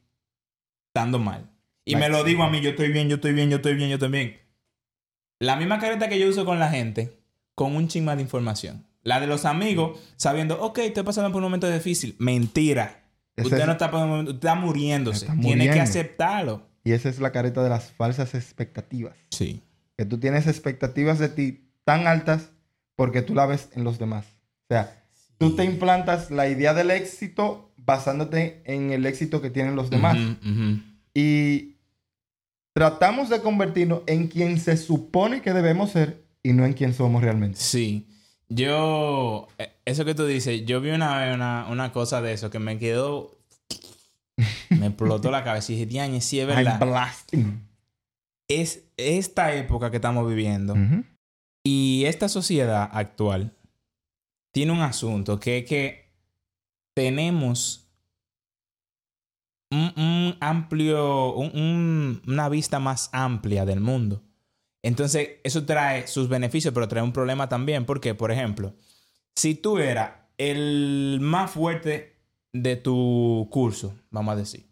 estando 0.89 1.19
mal. 1.19 1.51
Y 1.85 1.97
me 1.97 2.09
lo 2.09 2.23
digo 2.23 2.45
a 2.45 2.51
mí, 2.51 2.61
yo 2.61 2.71
estoy 2.71 2.93
bien, 2.93 3.09
yo 3.09 3.17
estoy 3.17 3.33
bien, 3.33 3.51
yo 3.51 3.57
estoy 3.57 3.75
bien, 3.75 3.89
yo 3.89 3.95
estoy 3.97 4.11
bien. 4.11 4.37
La 5.41 5.57
misma 5.57 5.81
careta 5.81 6.09
que 6.09 6.19
yo 6.19 6.29
uso 6.29 6.45
con 6.45 6.59
la 6.61 6.71
gente, 6.71 7.19
con 7.57 7.75
un 7.75 7.89
chisma 7.89 8.15
de 8.15 8.23
información. 8.23 8.87
La 9.03 9.19
de 9.19 9.27
los 9.27 9.45
amigos, 9.45 9.99
sabiendo, 10.17 10.61
ok, 10.63 10.79
estoy 10.79 11.03
pasando 11.03 11.31
por 11.33 11.39
un 11.39 11.45
momento 11.45 11.69
difícil. 11.69 12.15
Mentira. 12.21 13.03
Ese 13.35 13.47
usted 13.49 13.59
es- 13.61 13.67
no 13.67 13.73
está 13.73 13.91
pasando 13.91 14.01
por 14.01 14.05
un 14.05 14.11
momento, 14.11 14.31
usted 14.33 14.49
está 14.49 14.55
muriéndose. 14.55 15.27
Está 15.27 15.41
Tiene 15.41 15.71
que 15.71 15.81
aceptarlo. 15.81 16.69
Y 16.85 16.93
esa 16.93 17.09
es 17.09 17.19
la 17.19 17.33
careta 17.33 17.63
de 17.65 17.71
las 17.71 17.91
falsas 17.91 18.35
expectativas. 18.37 19.17
Sí. 19.31 19.63
Que 19.97 20.05
tú 20.05 20.19
tienes 20.21 20.47
expectativas 20.47 21.19
de 21.19 21.29
ti 21.29 21.65
tan 21.85 22.07
altas 22.07 22.53
porque 22.95 23.23
tú 23.23 23.35
la 23.35 23.47
ves 23.47 23.71
en 23.73 23.83
los 23.83 23.99
demás. 23.99 24.27
O 24.71 24.75
sea, 24.75 25.02
tú 25.43 25.57
te 25.57 25.65
implantas 25.65 26.31
la 26.31 26.49
idea 26.49 26.73
del 26.73 26.91
éxito 26.93 27.73
basándote 27.77 28.63
en 28.65 28.93
el 28.93 29.05
éxito 29.07 29.43
que 29.43 29.51
tienen 29.51 29.75
los 29.75 29.91
demás. 29.91 30.17
Ujú, 30.17 30.51
ujú. 30.51 30.79
Y 31.15 31.75
tratamos 32.75 33.29
de 33.29 33.41
convertirnos 33.41 34.03
en 34.07 34.29
quien 34.29 34.61
se 34.61 34.77
supone 34.77 35.43
que 35.43 35.53
debemos 35.53 35.91
ser 35.91 36.25
y 36.45 36.53
no 36.53 36.65
en 36.65 36.75
quien 36.75 36.95
somos 36.95 37.23
realmente. 37.23 37.59
Sí. 37.59 38.07
Yo, 38.49 39.49
eh, 39.59 39.73
eso 39.85 40.05
que 40.05 40.15
tú 40.15 40.27
dices, 40.27 40.65
yo 40.65 40.81
vi 40.81 40.91
una 40.91 41.33
una, 41.35 41.67
una 41.69 41.91
cosa 41.91 42.23
de 42.23 42.35
eso 42.35 42.51
que 42.51 42.59
me 42.61 42.79
quedó, 42.79 43.37
me 44.71 44.87
explotó 44.87 45.31
la 45.31 45.43
cabeza 45.43 45.73
y 45.73 45.77
dije, 45.77 45.87
diañe, 45.87 46.21
sí 46.21 46.39
es 46.39 46.47
I'm 46.49 46.57
verdad. 46.57 46.79
blasting. 46.81 47.67
Es 48.49 48.85
esta 48.97 49.55
época 49.55 49.91
que 49.91 49.97
estamos 49.97 50.29
viviendo 50.29 50.75
Ujú. 50.75 51.03
y 51.65 52.05
esta 52.07 52.29
sociedad 52.29 52.89
actual 52.93 53.57
tiene 54.53 54.73
un 54.73 54.81
asunto 54.81 55.41
que 55.41 55.59
es 55.59 55.65
que 55.65 56.13
tenemos 56.95 57.89
un, 59.71 60.37
amplio, 60.41 61.35
un- 61.35 62.23
una 62.27 62.49
vista 62.49 62.79
más 62.79 63.09
amplia 63.13 63.65
del 63.65 63.81
mundo. 63.81 64.23
Entonces, 64.83 65.41
eso 65.45 65.65
trae 65.65 66.07
sus 66.07 66.29
beneficios, 66.29 66.75
pero 66.75 66.89
trae 66.89 67.03
un 67.03 67.13
problema 67.13 67.49
también. 67.49 67.87
Porque, 67.87 68.15
por 68.15 68.31
ejemplo, 68.33 68.75
si 69.35 69.55
tú 69.55 69.79
eras 69.79 70.11
el 70.37 71.19
más 71.23 71.51
fuerte 71.51 72.17
de 72.53 72.77
tu 72.77 73.49
curso, 73.51 73.95
vamos 74.11 74.33
a 74.33 74.37
decir, 74.37 74.67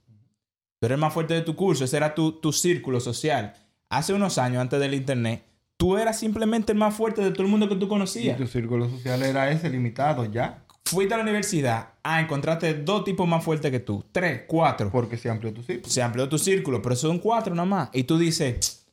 tú 0.79 0.87
eres 0.87 0.97
el 0.97 1.01
más 1.01 1.15
fuerte 1.15 1.35
de 1.35 1.43
tu 1.43 1.57
curso, 1.57 1.85
ese 1.85 1.97
era 1.97 2.15
tu, 2.15 2.33
tu 2.33 2.53
círculo 2.53 3.01
social. 3.01 3.55
Hace 3.89 4.13
unos 4.13 4.37
años, 4.37 4.61
antes 4.61 4.81
del 4.81 4.95
internet, 4.95 5.45
tú 5.81 5.97
eras 5.97 6.19
simplemente 6.19 6.73
el 6.73 6.79
más 6.79 6.95
fuerte 6.95 7.23
de 7.23 7.31
todo 7.31 7.43
el 7.45 7.49
mundo 7.49 7.67
que 7.67 7.75
tú 7.75 7.87
Y 7.87 7.89
conocías. 7.89 8.37
tu 8.37 8.47
círculo 8.47 8.87
social 8.91 9.23
era 9.23 9.51
ese 9.51 9.71
limitado 9.71 10.27
ya. 10.27 10.63
Fuiste 10.85 11.15
a 11.15 11.17
la 11.17 11.23
universidad, 11.23 11.95
ah, 12.03 12.21
encontraste 12.21 12.75
dos 12.75 13.05
tipos 13.05 13.27
más 13.27 13.43
fuertes 13.43 13.71
que 13.71 13.81
tú, 13.81 14.05
tres, 14.13 14.43
cuatro. 14.47 14.91
Porque 14.91 15.17
se 15.17 15.31
amplió 15.31 15.55
tu 15.55 15.63
círculo. 15.63 15.89
Se 15.91 16.03
amplió 16.03 16.29
tu 16.29 16.37
círculo, 16.39 16.83
pero 16.83 16.97
son 16.97 17.19
cuatro 17.19 17.55
nada 17.55 17.65
más. 17.67 17.89
Y 17.95 18.05
tú 18.05 18.19
dices, 18.19 18.87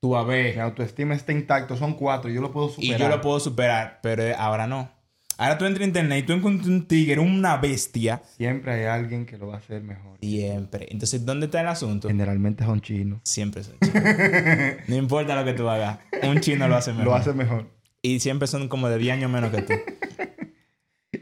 tú 0.00 0.16
a 0.16 0.22
Mi 0.24 0.30
ver, 0.30 0.60
autoestima 0.60 1.14
está 1.14 1.30
intacto, 1.32 1.76
son 1.76 1.94
cuatro, 1.94 2.28
yo 2.30 2.40
lo 2.40 2.50
puedo 2.50 2.68
y 2.68 2.72
superar. 2.72 2.98
yo 3.00 3.08
lo 3.08 3.20
puedo 3.20 3.38
superar, 3.38 4.00
pero 4.02 4.24
ahora 4.36 4.66
no. 4.66 4.90
Ahora 5.38 5.58
tú 5.58 5.66
entras 5.66 5.82
a 5.82 5.86
internet 5.86 6.24
y 6.24 6.26
tú 6.26 6.32
encuentras 6.32 6.68
un 6.68 6.86
tigre, 6.86 7.20
una 7.20 7.58
bestia. 7.58 8.22
Siempre 8.36 8.72
hay 8.72 8.84
alguien 8.84 9.26
que 9.26 9.36
lo 9.36 9.48
va 9.48 9.54
a 9.54 9.58
hacer 9.58 9.82
mejor. 9.82 10.18
Siempre. 10.20 10.88
Entonces, 10.90 11.26
¿dónde 11.26 11.46
está 11.46 11.60
el 11.60 11.68
asunto? 11.68 12.08
Generalmente 12.08 12.64
son 12.64 12.80
chinos. 12.80 13.20
Siempre 13.24 13.62
son 13.62 13.76
chinos. 13.80 14.02
No 14.88 14.96
importa 14.96 15.34
lo 15.34 15.44
que 15.44 15.52
tú 15.52 15.68
hagas, 15.68 15.98
un 16.22 16.40
chino 16.40 16.68
lo 16.68 16.76
hace 16.76 16.92
mejor. 16.92 17.04
Lo 17.04 17.14
hace 17.14 17.32
mejor. 17.32 17.66
Y 18.00 18.20
siempre 18.20 18.48
son 18.48 18.68
como 18.68 18.88
de 18.88 18.98
10 18.98 19.14
años 19.14 19.30
menos 19.30 19.50
que 19.50 19.62
tú. 19.62 19.72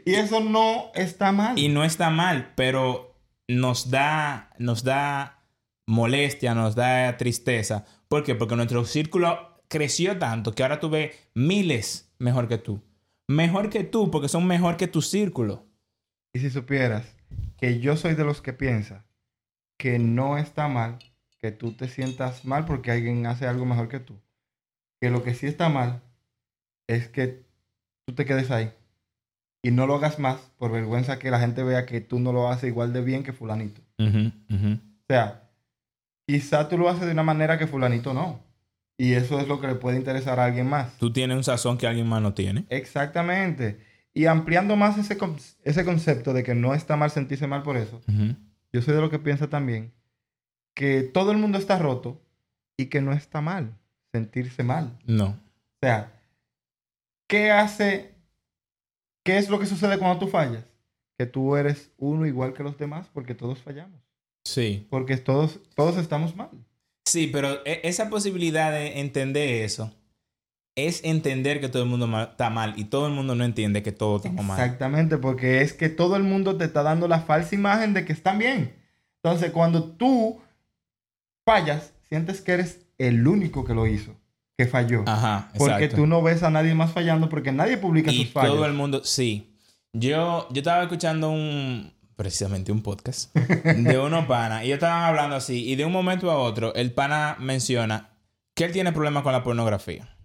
Y 0.05 0.13
eso 0.13 0.39
no 0.39 0.91
está 0.93 1.31
mal. 1.31 1.57
Y 1.57 1.67
no 1.67 1.83
está 1.83 2.11
mal, 2.11 2.53
pero 2.55 3.15
nos 3.47 3.89
da, 3.89 4.51
nos 4.59 4.83
da 4.83 5.43
molestia, 5.87 6.53
nos 6.53 6.75
da 6.75 7.17
tristeza. 7.17 7.85
¿Por 8.07 8.23
qué? 8.23 8.35
Porque 8.35 8.55
nuestro 8.55 8.85
círculo 8.85 9.61
creció 9.67 10.17
tanto 10.19 10.53
que 10.53 10.61
ahora 10.61 10.79
tú 10.79 10.89
ves 10.89 11.15
miles 11.33 12.13
mejor 12.19 12.47
que 12.47 12.59
tú. 12.59 12.83
Mejor 13.27 13.69
que 13.69 13.83
tú, 13.83 14.11
porque 14.11 14.27
son 14.27 14.45
mejor 14.45 14.77
que 14.77 14.87
tu 14.87 15.01
círculo. 15.01 15.65
Y 16.33 16.39
si 16.39 16.49
supieras 16.49 17.15
que 17.57 17.79
yo 17.79 17.97
soy 17.97 18.15
de 18.15 18.23
los 18.23 18.41
que 18.41 18.53
piensa 18.53 19.05
que 19.77 19.99
no 19.99 20.37
está 20.37 20.67
mal 20.67 20.99
que 21.39 21.51
tú 21.51 21.73
te 21.73 21.87
sientas 21.87 22.45
mal 22.45 22.65
porque 22.65 22.91
alguien 22.91 23.25
hace 23.25 23.47
algo 23.47 23.65
mejor 23.65 23.87
que 23.87 23.99
tú. 23.99 24.19
Que 24.99 25.09
lo 25.09 25.23
que 25.23 25.33
sí 25.33 25.47
está 25.47 25.69
mal 25.69 26.01
es 26.87 27.07
que 27.07 27.45
tú 28.05 28.15
te 28.15 28.25
quedes 28.25 28.51
ahí 28.51 28.73
y 29.65 29.71
no 29.71 29.87
lo 29.87 29.95
hagas 29.95 30.19
más 30.19 30.39
por 30.57 30.71
vergüenza 30.71 31.17
que 31.17 31.31
la 31.31 31.39
gente 31.39 31.63
vea 31.63 31.87
que 31.87 31.99
tú 31.99 32.19
no 32.19 32.31
lo 32.31 32.49
haces 32.49 32.69
igual 32.69 32.93
de 32.93 33.01
bien 33.01 33.23
que 33.23 33.33
fulanito. 33.33 33.81
O 33.99 35.07
sea, 35.07 35.49
quizá 36.27 36.69
tú 36.69 36.77
lo 36.77 36.87
haces 36.87 37.07
de 37.07 37.13
una 37.13 37.23
manera 37.23 37.57
que 37.57 37.65
fulanito 37.65 38.13
no. 38.13 38.44
Y 38.97 39.13
eso 39.13 39.39
es 39.39 39.47
lo 39.47 39.59
que 39.59 39.67
le 39.67 39.75
puede 39.75 39.97
interesar 39.97 40.39
a 40.39 40.45
alguien 40.45 40.69
más. 40.69 40.97
Tú 40.97 41.11
tienes 41.11 41.35
un 41.35 41.43
sazón 41.43 41.77
que 41.77 41.87
alguien 41.87 42.07
más 42.07 42.21
no 42.21 42.33
tiene. 42.33 42.65
Exactamente. 42.69 43.79
Y 44.13 44.27
ampliando 44.27 44.75
más 44.77 44.97
ese, 44.97 45.17
ese 45.63 45.85
concepto 45.85 46.33
de 46.33 46.43
que 46.43 46.55
no 46.55 46.73
está 46.73 46.95
mal 46.95 47.11
sentirse 47.11 47.47
mal 47.47 47.63
por 47.63 47.75
eso, 47.75 48.01
yo 48.71 48.81
soy 48.81 48.95
de 48.95 49.01
lo 49.01 49.09
que 49.09 49.19
piensa 49.19 49.49
también 49.49 49.91
que 50.75 51.01
todo 51.01 51.31
el 51.31 51.37
mundo 51.37 51.57
está 51.57 51.79
roto 51.79 52.21
y 52.77 52.87
que 52.87 53.01
no 53.01 53.13
está 53.13 53.41
mal 53.41 53.75
sentirse 54.11 54.61
mal. 54.61 54.99
No. 55.05 55.27
O 55.27 55.77
sea, 55.81 56.11
¿qué 57.27 57.51
hace? 57.51 58.13
¿Qué 59.23 59.37
es 59.37 59.49
lo 59.49 59.57
que 59.57 59.65
sucede 59.65 59.97
cuando 59.97 60.19
tú 60.19 60.27
fallas? 60.27 60.63
Que 61.17 61.25
tú 61.25 61.55
eres 61.55 61.91
uno 61.97 62.27
igual 62.27 62.53
que 62.53 62.63
los 62.63 62.77
demás 62.77 63.09
porque 63.11 63.33
todos 63.33 63.59
fallamos. 63.59 63.99
Sí. 64.43 64.85
Porque 64.89 65.17
todos, 65.17 65.59
todos 65.75 65.97
estamos 65.97 66.35
mal. 66.35 66.51
Sí, 67.05 67.27
pero 67.31 67.65
e- 67.65 67.81
esa 67.83 68.09
posibilidad 68.09 68.71
de 68.71 68.99
entender 68.99 69.63
eso 69.63 69.93
es 70.75 71.03
entender 71.05 71.61
que 71.61 71.69
todo 71.69 71.83
el 71.83 71.89
mundo 71.89 72.05
está 72.21 72.49
mal 72.49 72.73
y 72.75 72.85
todo 72.85 73.07
el 73.07 73.13
mundo 73.13 73.33
no 73.33 73.45
entiende 73.45 73.81
que 73.81 73.93
todo 73.93 74.17
está 74.17 74.29
mal. 74.29 74.59
Exactamente, 74.59 75.17
porque 75.17 75.61
es 75.61 75.71
que 75.73 75.87
todo 75.87 76.17
el 76.17 76.23
mundo 76.23 76.57
te 76.57 76.65
está 76.65 76.83
dando 76.83 77.07
la 77.07 77.21
falsa 77.21 77.55
imagen 77.55 77.93
de 77.93 78.03
que 78.03 78.11
están 78.11 78.39
bien. 78.39 78.75
Entonces, 79.23 79.51
cuando 79.51 79.83
tú 79.83 80.41
fallas, 81.45 81.93
sientes 82.09 82.41
que 82.41 82.51
eres 82.51 82.85
el 82.97 83.25
único 83.25 83.63
que 83.63 83.73
lo 83.73 83.87
hizo, 83.87 84.15
que 84.57 84.65
falló. 84.65 85.03
Ajá, 85.07 85.49
porque 85.57 85.85
exacto. 85.85 85.95
tú 85.95 86.07
no 86.07 86.21
ves 86.21 86.43
a 86.43 86.49
nadie 86.49 86.75
más 86.75 86.91
fallando 86.91 87.29
porque 87.29 87.53
nadie 87.53 87.77
publica 87.77 88.11
y 88.11 88.23
sus 88.23 88.33
fallas. 88.33 88.51
todo 88.51 88.65
el 88.65 88.73
mundo, 88.73 89.01
sí. 89.03 89.55
Yo, 89.93 90.49
yo 90.51 90.59
estaba 90.59 90.83
escuchando 90.83 91.29
un, 91.29 91.93
precisamente 92.15 92.71
un 92.71 92.81
podcast 92.81 93.33
de 93.35 93.97
unos 93.99 94.25
panas 94.25 94.63
y 94.63 94.67
ellos 94.67 94.75
estaban 94.75 95.03
hablando 95.03 95.35
así 95.35 95.69
y 95.69 95.75
de 95.75 95.85
un 95.85 95.91
momento 95.91 96.31
a 96.31 96.37
otro 96.37 96.73
el 96.75 96.93
pana 96.93 97.37
menciona 97.39 98.11
que 98.55 98.63
él 98.63 98.71
tiene 98.71 98.91
problemas 98.91 99.23
con 99.23 99.33
la 99.33 99.43
pornografía. 99.43 100.17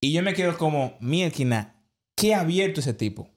Y 0.00 0.12
yo 0.12 0.22
me 0.22 0.32
quedo 0.32 0.56
como, 0.56 0.96
mierda, 1.00 1.74
qué 2.14 2.34
abierto 2.34 2.80
ese 2.80 2.94
tipo. 2.94 3.28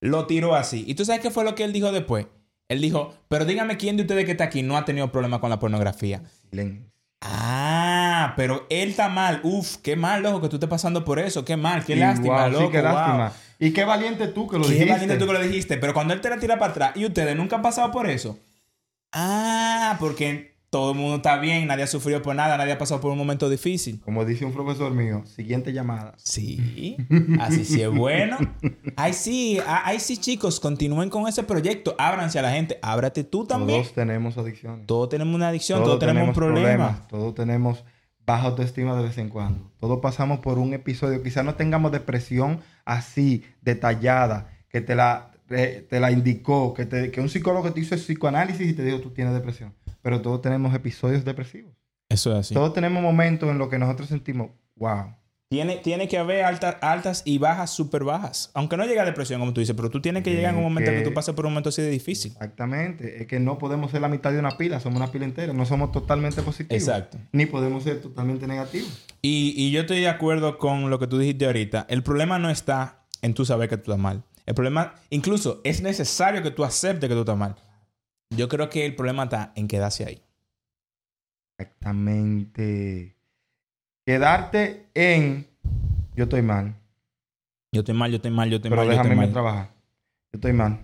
Lo 0.00 0.26
tiró 0.26 0.54
así. 0.54 0.84
¿Y 0.86 0.94
tú 0.94 1.04
sabes 1.04 1.20
qué 1.20 1.30
fue 1.30 1.44
lo 1.44 1.54
que 1.54 1.64
él 1.64 1.74
dijo 1.74 1.92
después? 1.92 2.26
Él 2.68 2.80
dijo, 2.80 3.14
pero 3.28 3.44
dígame 3.44 3.76
quién 3.76 3.96
de 3.96 4.02
ustedes 4.02 4.24
que 4.24 4.30
está 4.30 4.44
aquí 4.44 4.62
no 4.62 4.78
ha 4.78 4.84
tenido 4.84 5.12
problemas 5.12 5.40
con 5.40 5.50
la 5.50 5.58
pornografía. 5.58 6.22
Silencio. 6.48 6.90
Ah, 7.20 7.99
pero 8.36 8.66
él 8.70 8.90
está 8.90 9.08
mal. 9.08 9.40
Uf, 9.42 9.76
qué 9.78 9.96
mal, 9.96 10.22
loco, 10.22 10.40
que 10.40 10.48
tú 10.48 10.56
estés 10.56 10.68
pasando 10.70 11.04
por 11.04 11.18
eso. 11.18 11.44
Qué 11.44 11.56
mal, 11.56 11.84
qué 11.84 11.96
lástima, 11.96 12.44
wow, 12.44 12.52
loco. 12.52 12.64
Sí, 12.66 12.72
qué 12.72 12.80
wow. 12.80 12.92
lástima. 12.92 13.32
Y 13.58 13.72
qué 13.72 13.84
valiente 13.84 14.28
tú 14.28 14.48
que 14.48 14.56
lo 14.56 14.64
Qué 14.64 14.70
dijiste. 14.70 14.92
valiente 14.92 15.16
tú 15.18 15.26
que 15.26 15.32
lo 15.32 15.40
dijiste. 15.40 15.76
Pero 15.76 15.92
cuando 15.92 16.14
él 16.14 16.20
te 16.20 16.30
la 16.30 16.38
tira 16.38 16.58
para 16.58 16.72
atrás 16.72 16.92
y 16.96 17.04
ustedes 17.04 17.36
nunca 17.36 17.56
han 17.56 17.62
pasado 17.62 17.90
por 17.90 18.08
eso. 18.08 18.38
Ah, 19.12 19.96
porque 20.00 20.50
todo 20.70 20.92
el 20.92 20.98
mundo 20.98 21.16
está 21.16 21.36
bien, 21.38 21.66
nadie 21.66 21.82
ha 21.82 21.86
sufrido 21.88 22.22
por 22.22 22.34
nada, 22.34 22.56
nadie 22.56 22.72
ha 22.72 22.78
pasado 22.78 23.00
por 23.00 23.10
un 23.10 23.18
momento 23.18 23.50
difícil. 23.50 24.00
Como 24.00 24.24
dice 24.24 24.44
un 24.44 24.52
profesor 24.52 24.92
mío, 24.92 25.24
siguiente 25.26 25.72
llamada. 25.72 26.14
Sí, 26.16 26.96
así 27.40 27.64
sí 27.64 27.82
es 27.82 27.90
bueno. 27.90 28.38
Ay, 28.96 29.12
sí, 29.12 29.58
ah, 29.66 29.82
ay, 29.84 29.98
sí, 29.98 30.16
chicos, 30.16 30.60
continúen 30.60 31.10
con 31.10 31.26
ese 31.26 31.42
proyecto. 31.42 31.96
Ábranse 31.98 32.38
a 32.38 32.42
la 32.42 32.52
gente. 32.52 32.78
Ábrate 32.82 33.24
tú 33.24 33.44
también. 33.44 33.82
Todos 33.82 33.94
tenemos 33.94 34.38
adicciones. 34.38 34.86
Todos 34.86 35.08
tenemos 35.08 35.34
una 35.34 35.48
adicción, 35.48 35.82
todos, 35.82 35.98
tenemos, 35.98 36.28
un 36.28 36.34
problema. 36.34 36.62
problemas, 36.62 37.08
Todos 37.08 37.34
tenemos 37.34 37.84
baja 38.26 38.46
autoestima 38.48 38.96
de 38.96 39.02
vez 39.04 39.18
en 39.18 39.28
cuando. 39.28 39.70
Todos 39.80 40.00
pasamos 40.00 40.40
por 40.40 40.58
un 40.58 40.72
episodio. 40.74 41.22
Quizás 41.22 41.44
no 41.44 41.54
tengamos 41.54 41.90
depresión 41.92 42.60
así, 42.84 43.44
detallada, 43.62 44.50
que 44.68 44.80
te 44.80 44.94
la, 44.94 45.32
eh, 45.50 45.86
te 45.88 45.98
la 46.00 46.10
indicó, 46.12 46.74
que, 46.74 46.86
te- 46.86 47.10
que 47.10 47.20
un 47.20 47.28
psicólogo 47.28 47.72
te 47.72 47.80
hizo 47.80 47.96
psicoanálisis 47.96 48.68
y 48.68 48.72
te 48.74 48.84
dijo 48.84 49.00
tú 49.00 49.10
tienes 49.10 49.34
depresión. 49.34 49.74
Pero 50.02 50.20
todos 50.22 50.40
tenemos 50.42 50.74
episodios 50.74 51.24
depresivos. 51.24 51.74
Eso 52.08 52.32
es 52.32 52.38
así. 52.38 52.54
Todos 52.54 52.72
tenemos 52.72 53.02
momentos 53.02 53.48
en 53.50 53.58
los 53.58 53.68
que 53.68 53.78
nosotros 53.78 54.08
sentimos, 54.08 54.50
wow. 54.76 55.14
Tiene, 55.50 55.78
tiene 55.78 56.06
que 56.06 56.16
haber 56.16 56.44
altas, 56.44 56.76
altas 56.80 57.22
y 57.24 57.38
bajas, 57.38 57.70
súper 57.70 58.04
bajas. 58.04 58.52
Aunque 58.54 58.76
no 58.76 58.84
llegue 58.86 59.00
a 59.00 59.04
depresión, 59.04 59.40
como 59.40 59.52
tú 59.52 59.58
dices, 59.60 59.74
pero 59.74 59.90
tú 59.90 60.00
tienes 60.00 60.22
que 60.22 60.32
llegar 60.32 60.52
en 60.52 60.58
un 60.58 60.62
momento 60.62 60.92
que, 60.92 60.98
que- 60.98 61.02
tú 61.04 61.12
pases 61.12 61.34
por 61.34 61.44
un 61.44 61.52
momento 61.52 61.70
así 61.70 61.82
de 61.82 61.90
difícil. 61.90 62.30
Exactamente. 62.32 63.20
Es 63.20 63.26
que 63.26 63.40
no 63.40 63.58
podemos 63.58 63.90
ser 63.90 64.00
la 64.00 64.08
mitad 64.08 64.30
de 64.30 64.38
una 64.38 64.56
pila, 64.56 64.78
somos 64.78 64.98
una 64.98 65.10
pila 65.10 65.24
entera. 65.24 65.52
No 65.52 65.66
somos 65.66 65.90
totalmente 65.90 66.40
positivos. 66.42 66.80
Exacto. 66.80 67.18
Ni 67.32 67.46
podemos 67.46 67.82
ser 67.82 68.00
totalmente 68.00 68.46
negativos. 68.46 69.06
Y, 69.22 69.52
y 69.56 69.72
yo 69.72 69.80
estoy 69.80 69.98
de 70.00 70.08
acuerdo 70.08 70.56
con 70.56 70.88
lo 70.88 71.00
que 71.00 71.08
tú 71.08 71.18
dijiste 71.18 71.46
ahorita. 71.46 71.84
El 71.88 72.04
problema 72.04 72.38
no 72.38 72.48
está 72.48 73.02
en 73.20 73.34
tú 73.34 73.44
saber 73.44 73.68
que 73.68 73.76
tú 73.76 73.90
estás 73.90 73.98
mal. 73.98 74.22
El 74.46 74.54
problema, 74.54 74.94
incluso, 75.10 75.60
es 75.64 75.82
necesario 75.82 76.44
que 76.44 76.52
tú 76.52 76.62
aceptes 76.62 77.08
que 77.08 77.14
tú 77.14 77.22
estás 77.22 77.36
mal. 77.36 77.56
Yo 78.36 78.48
creo 78.48 78.70
que 78.70 78.86
el 78.86 78.94
problema 78.94 79.24
está 79.24 79.52
en 79.56 79.66
quedarse 79.66 80.04
ahí. 80.04 80.22
Exactamente. 81.58 83.16
Quedarte 84.10 84.86
en 84.94 85.46
yo 86.16 86.24
estoy 86.24 86.42
mal, 86.42 86.74
Yo 87.70 87.82
estoy 87.82 87.94
mal, 87.94 88.10
yo 88.10 88.16
estoy 88.16 88.32
mal, 88.32 88.50
yo 88.50 88.56
estoy 88.56 88.68
pero 88.70 88.82
mal, 88.82 88.86
yo 88.86 88.90
déjame 88.90 89.10
estoy 89.10 89.24
mal. 89.26 89.32
trabajar. 89.32 89.70
Yo 90.32 90.36
estoy 90.38 90.52
mal. 90.52 90.80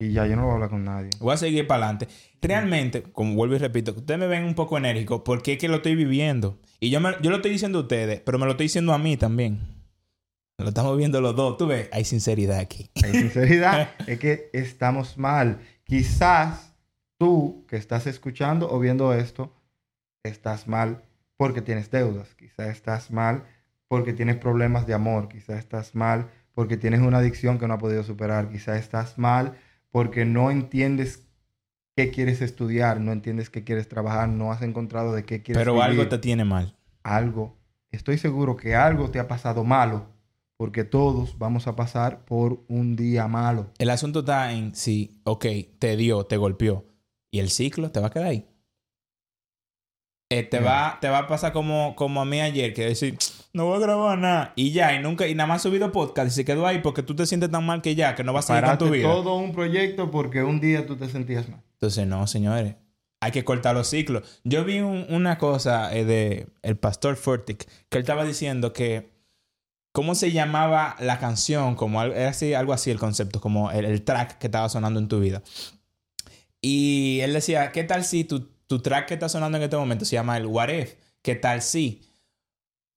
Y 0.00 0.12
ya, 0.14 0.26
yo 0.26 0.36
no 0.36 0.42
voy 0.44 0.52
a 0.52 0.54
hablar 0.54 0.70
con 0.70 0.84
nadie. 0.86 1.10
Voy 1.20 1.34
a 1.34 1.36
seguir 1.36 1.66
para 1.66 1.84
adelante. 1.84 2.08
Realmente, 2.40 3.02
como 3.02 3.34
vuelvo 3.34 3.56
y 3.56 3.58
repito, 3.58 3.90
ustedes 3.92 4.18
me 4.18 4.26
ven 4.26 4.44
un 4.44 4.54
poco 4.54 4.78
enérgico 4.78 5.22
porque 5.22 5.52
es 5.52 5.58
que 5.58 5.68
lo 5.68 5.76
estoy 5.76 5.96
viviendo. 5.96 6.58
Y 6.80 6.88
yo, 6.88 6.98
me- 6.98 7.12
yo 7.20 7.28
lo 7.28 7.36
estoy 7.36 7.50
diciendo 7.50 7.80
a 7.80 7.82
ustedes, 7.82 8.22
pero 8.22 8.38
me 8.38 8.46
lo 8.46 8.52
estoy 8.52 8.64
diciendo 8.64 8.94
a 8.94 8.98
mí 8.98 9.18
también. 9.18 9.60
Lo 10.56 10.68
estamos 10.70 10.96
viendo 10.96 11.20
los 11.20 11.36
dos. 11.36 11.58
Tú 11.58 11.66
ves, 11.66 11.90
hay 11.92 12.06
sinceridad 12.06 12.58
aquí. 12.58 12.88
En 12.94 13.12
sinceridad, 13.12 13.90
es 14.06 14.18
que 14.18 14.48
estamos 14.54 15.18
mal. 15.18 15.60
Quizás 15.84 16.72
tú 17.18 17.66
que 17.68 17.76
estás 17.76 18.06
escuchando 18.06 18.70
o 18.72 18.78
viendo 18.80 19.12
esto, 19.12 19.52
estás 20.24 20.66
mal 20.66 21.02
porque 21.40 21.62
tienes 21.62 21.90
deudas. 21.90 22.34
Quizás 22.34 22.68
estás 22.68 23.10
mal 23.10 23.44
porque 23.88 24.12
tienes 24.12 24.36
problemas 24.36 24.86
de 24.86 24.92
amor. 24.92 25.26
Quizás 25.28 25.58
estás 25.58 25.94
mal 25.94 26.28
porque 26.52 26.76
tienes 26.76 27.00
una 27.00 27.16
adicción 27.16 27.58
que 27.58 27.66
no 27.66 27.72
has 27.72 27.80
podido 27.80 28.02
superar. 28.02 28.50
Quizás 28.50 28.78
estás 28.78 29.16
mal 29.16 29.56
porque 29.90 30.26
no 30.26 30.50
entiendes 30.50 31.26
qué 31.96 32.10
quieres 32.10 32.42
estudiar, 32.42 33.00
no 33.00 33.12
entiendes 33.12 33.48
qué 33.48 33.64
quieres 33.64 33.88
trabajar, 33.88 34.28
no 34.28 34.52
has 34.52 34.60
encontrado 34.60 35.14
de 35.14 35.24
qué 35.24 35.40
quieres 35.40 35.62
Pero 35.62 35.82
algo 35.82 36.06
te 36.08 36.18
tiene 36.18 36.44
mal. 36.44 36.76
algo, 37.04 37.56
estoy 37.90 38.18
seguro 38.18 38.58
que 38.58 38.74
algo 38.74 39.10
te 39.10 39.18
ha 39.18 39.26
pasado 39.26 39.64
malo, 39.64 40.10
porque 40.58 40.84
todos 40.84 41.38
vamos 41.38 41.66
a 41.66 41.74
pasar 41.74 42.26
por 42.26 42.62
un 42.68 42.96
día 42.96 43.28
malo. 43.28 43.70
El 43.78 43.88
asunto 43.88 44.18
está 44.18 44.52
en 44.52 44.74
si, 44.74 45.22
ok, 45.24 45.46
te 45.78 45.96
dio, 45.96 46.26
te 46.26 46.36
golpeó. 46.36 46.84
Y 47.30 47.38
el 47.38 47.48
ciclo 47.48 47.90
te 47.92 48.00
va 48.00 48.08
a 48.08 48.10
quedar 48.10 48.26
ahí. 48.26 48.49
Eh, 50.32 50.44
te, 50.44 50.60
Mm. 50.60 50.64
va, 50.64 50.98
te 51.00 51.08
va 51.08 51.18
a 51.18 51.26
pasar 51.26 51.52
como, 51.52 51.94
como 51.96 52.20
a 52.20 52.24
mí 52.24 52.40
ayer, 52.40 52.72
que 52.72 52.86
decir, 52.86 53.18
no 53.52 53.66
voy 53.66 53.76
a 53.78 53.80
grabar 53.80 54.16
nada. 54.16 54.52
Y 54.54 54.70
ya, 54.70 54.94
y 54.94 55.02
nunca, 55.02 55.26
y 55.26 55.34
nada 55.34 55.48
más 55.48 55.60
subido 55.62 55.90
podcast 55.90 56.28
y 56.28 56.30
se 56.30 56.44
quedó 56.44 56.66
ahí 56.68 56.78
porque 56.78 57.02
tú 57.02 57.16
te 57.16 57.26
sientes 57.26 57.50
tan 57.50 57.66
mal 57.66 57.82
que 57.82 57.96
ya, 57.96 58.14
que 58.14 58.22
no 58.22 58.32
vas 58.32 58.48
a 58.48 58.54
seguir 58.54 58.68
con 58.70 58.78
tu 58.78 58.90
vida. 58.94 59.08
todo 59.08 59.34
un 59.36 59.52
proyecto 59.52 60.10
porque 60.12 60.44
un 60.44 60.60
día 60.60 60.86
tú 60.86 60.96
te 60.96 61.08
sentías 61.08 61.48
mal. 61.48 61.60
Entonces, 61.72 62.06
no, 62.06 62.26
señores. 62.28 62.76
Hay 63.22 63.32
que 63.32 63.44
cortar 63.44 63.74
los 63.74 63.88
ciclos. 63.88 64.40
Yo 64.44 64.64
vi 64.64 64.78
un- 64.80 65.04
una 65.10 65.36
cosa 65.36 65.94
eh, 65.94 66.04
de 66.04 66.46
el 66.62 66.76
pastor 66.78 67.16
Furtick 67.16 67.66
que 67.88 67.98
él 67.98 68.02
estaba 68.02 68.24
diciendo 68.24 68.72
que 68.72 69.10
cómo 69.92 70.14
se 70.14 70.30
llamaba 70.30 70.94
la 71.00 71.18
canción, 71.18 71.74
como 71.74 72.02
era 72.02 72.30
así, 72.30 72.54
algo 72.54 72.72
así 72.72 72.90
el 72.92 72.98
concepto, 73.00 73.40
como 73.40 73.72
el, 73.72 73.84
el 73.84 74.02
track 74.04 74.38
que 74.38 74.46
estaba 74.46 74.68
sonando 74.68 75.00
en 75.00 75.08
tu 75.08 75.18
vida. 75.20 75.42
Y 76.62 77.20
él 77.22 77.32
decía, 77.32 77.72
¿qué 77.72 77.84
tal 77.84 78.04
si 78.04 78.24
tu, 78.24 78.49
tu 78.70 78.78
track 78.78 79.08
que 79.08 79.14
está 79.14 79.28
sonando 79.28 79.58
en 79.58 79.64
este 79.64 79.76
momento 79.76 80.04
se 80.04 80.14
llama 80.14 80.36
el 80.36 80.46
What 80.46 80.68
If? 80.68 80.94
¿Qué 81.22 81.34
tal 81.34 81.60
si? 81.60 82.08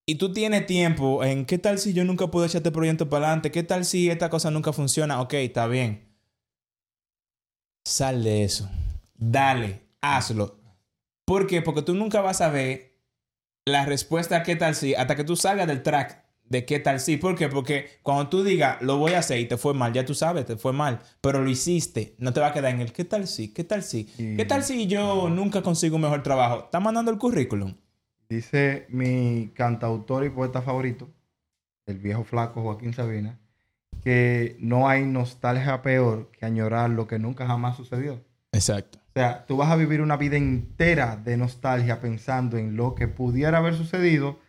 Y 0.05 0.19
tú 0.19 0.31
tienes 0.31 0.67
tiempo 0.67 1.23
en 1.23 1.47
¿qué 1.47 1.57
tal 1.57 1.79
si 1.79 1.93
yo 1.93 2.05
nunca 2.05 2.27
puedo 2.27 2.45
echar 2.45 2.59
este 2.59 2.71
proyecto 2.71 3.09
para 3.09 3.25
adelante? 3.25 3.49
¿Qué 3.49 3.63
tal 3.63 3.83
si 3.83 4.07
esta 4.11 4.29
cosa 4.29 4.51
nunca 4.51 4.71
funciona? 4.71 5.19
Ok, 5.19 5.33
está 5.33 5.65
bien. 5.65 6.15
Sal 7.85 8.23
de 8.23 8.43
eso. 8.43 8.69
Dale, 9.15 9.81
hazlo. 9.99 10.59
¿Por 11.25 11.47
qué? 11.47 11.63
Porque 11.63 11.81
tú 11.81 11.95
nunca 11.95 12.21
vas 12.21 12.41
a 12.41 12.49
ver 12.49 13.01
la 13.65 13.83
respuesta 13.87 14.37
a 14.37 14.43
qué 14.43 14.55
tal 14.55 14.75
si 14.75 14.93
hasta 14.93 15.15
que 15.15 15.23
tú 15.23 15.35
salgas 15.35 15.65
del 15.65 15.81
track 15.81 16.22
de 16.45 16.65
qué 16.65 16.79
tal 16.79 16.99
si. 16.99 17.17
¿Por 17.17 17.35
qué? 17.35 17.47
Porque 17.49 17.87
cuando 18.03 18.27
tú 18.29 18.43
digas 18.43 18.81
lo 18.81 18.97
voy 18.97 19.13
a 19.13 19.19
hacer 19.19 19.39
y 19.39 19.45
te 19.47 19.57
fue 19.57 19.73
mal, 19.73 19.93
ya 19.93 20.05
tú 20.05 20.13
sabes, 20.13 20.45
te 20.45 20.55
fue 20.57 20.73
mal, 20.73 20.99
pero 21.21 21.41
lo 21.41 21.49
hiciste, 21.49 22.15
no 22.19 22.31
te 22.33 22.39
va 22.39 22.47
a 22.47 22.53
quedar 22.53 22.73
en 22.73 22.81
el 22.81 22.91
qué 22.93 23.05
tal 23.05 23.27
si, 23.27 23.53
qué 23.53 23.63
tal 23.63 23.83
si, 23.83 24.09
Y- 24.17 24.35
qué 24.37 24.45
tal 24.45 24.63
si 24.63 24.87
yo 24.87 25.29
nunca 25.29 25.61
consigo 25.61 25.95
un 25.95 26.01
mejor 26.03 26.21
trabajo. 26.23 26.65
¿Estás 26.65 26.81
mandando 26.81 27.11
el 27.11 27.17
currículum? 27.17 27.75
Dice 28.29 28.85
mi 28.89 29.51
cantautor 29.53 30.25
y 30.25 30.29
poeta 30.29 30.61
favorito, 30.61 31.09
el 31.85 31.99
viejo 31.99 32.23
flaco 32.23 32.61
Joaquín 32.61 32.93
Sabina, 32.93 33.39
que 34.03 34.57
no 34.59 34.87
hay 34.89 35.05
nostalgia 35.05 35.81
peor 35.81 36.29
que 36.31 36.45
añorar 36.45 36.89
lo 36.89 37.07
que 37.07 37.19
nunca 37.19 37.45
jamás 37.47 37.77
sucedió. 37.77 38.21
Exacto. 38.51 38.99
O 39.09 39.11
sea, 39.19 39.45
tú 39.45 39.57
vas 39.57 39.69
a 39.71 39.75
vivir 39.75 40.01
una 40.01 40.17
vida 40.17 40.37
entera 40.37 41.15
de 41.17 41.37
nostalgia 41.37 42.01
pensando 42.01 42.57
en 42.57 42.75
lo 42.75 42.95
que 42.95 43.07
pudiera 43.07 43.59
haber 43.59 43.75
sucedido 43.75 44.39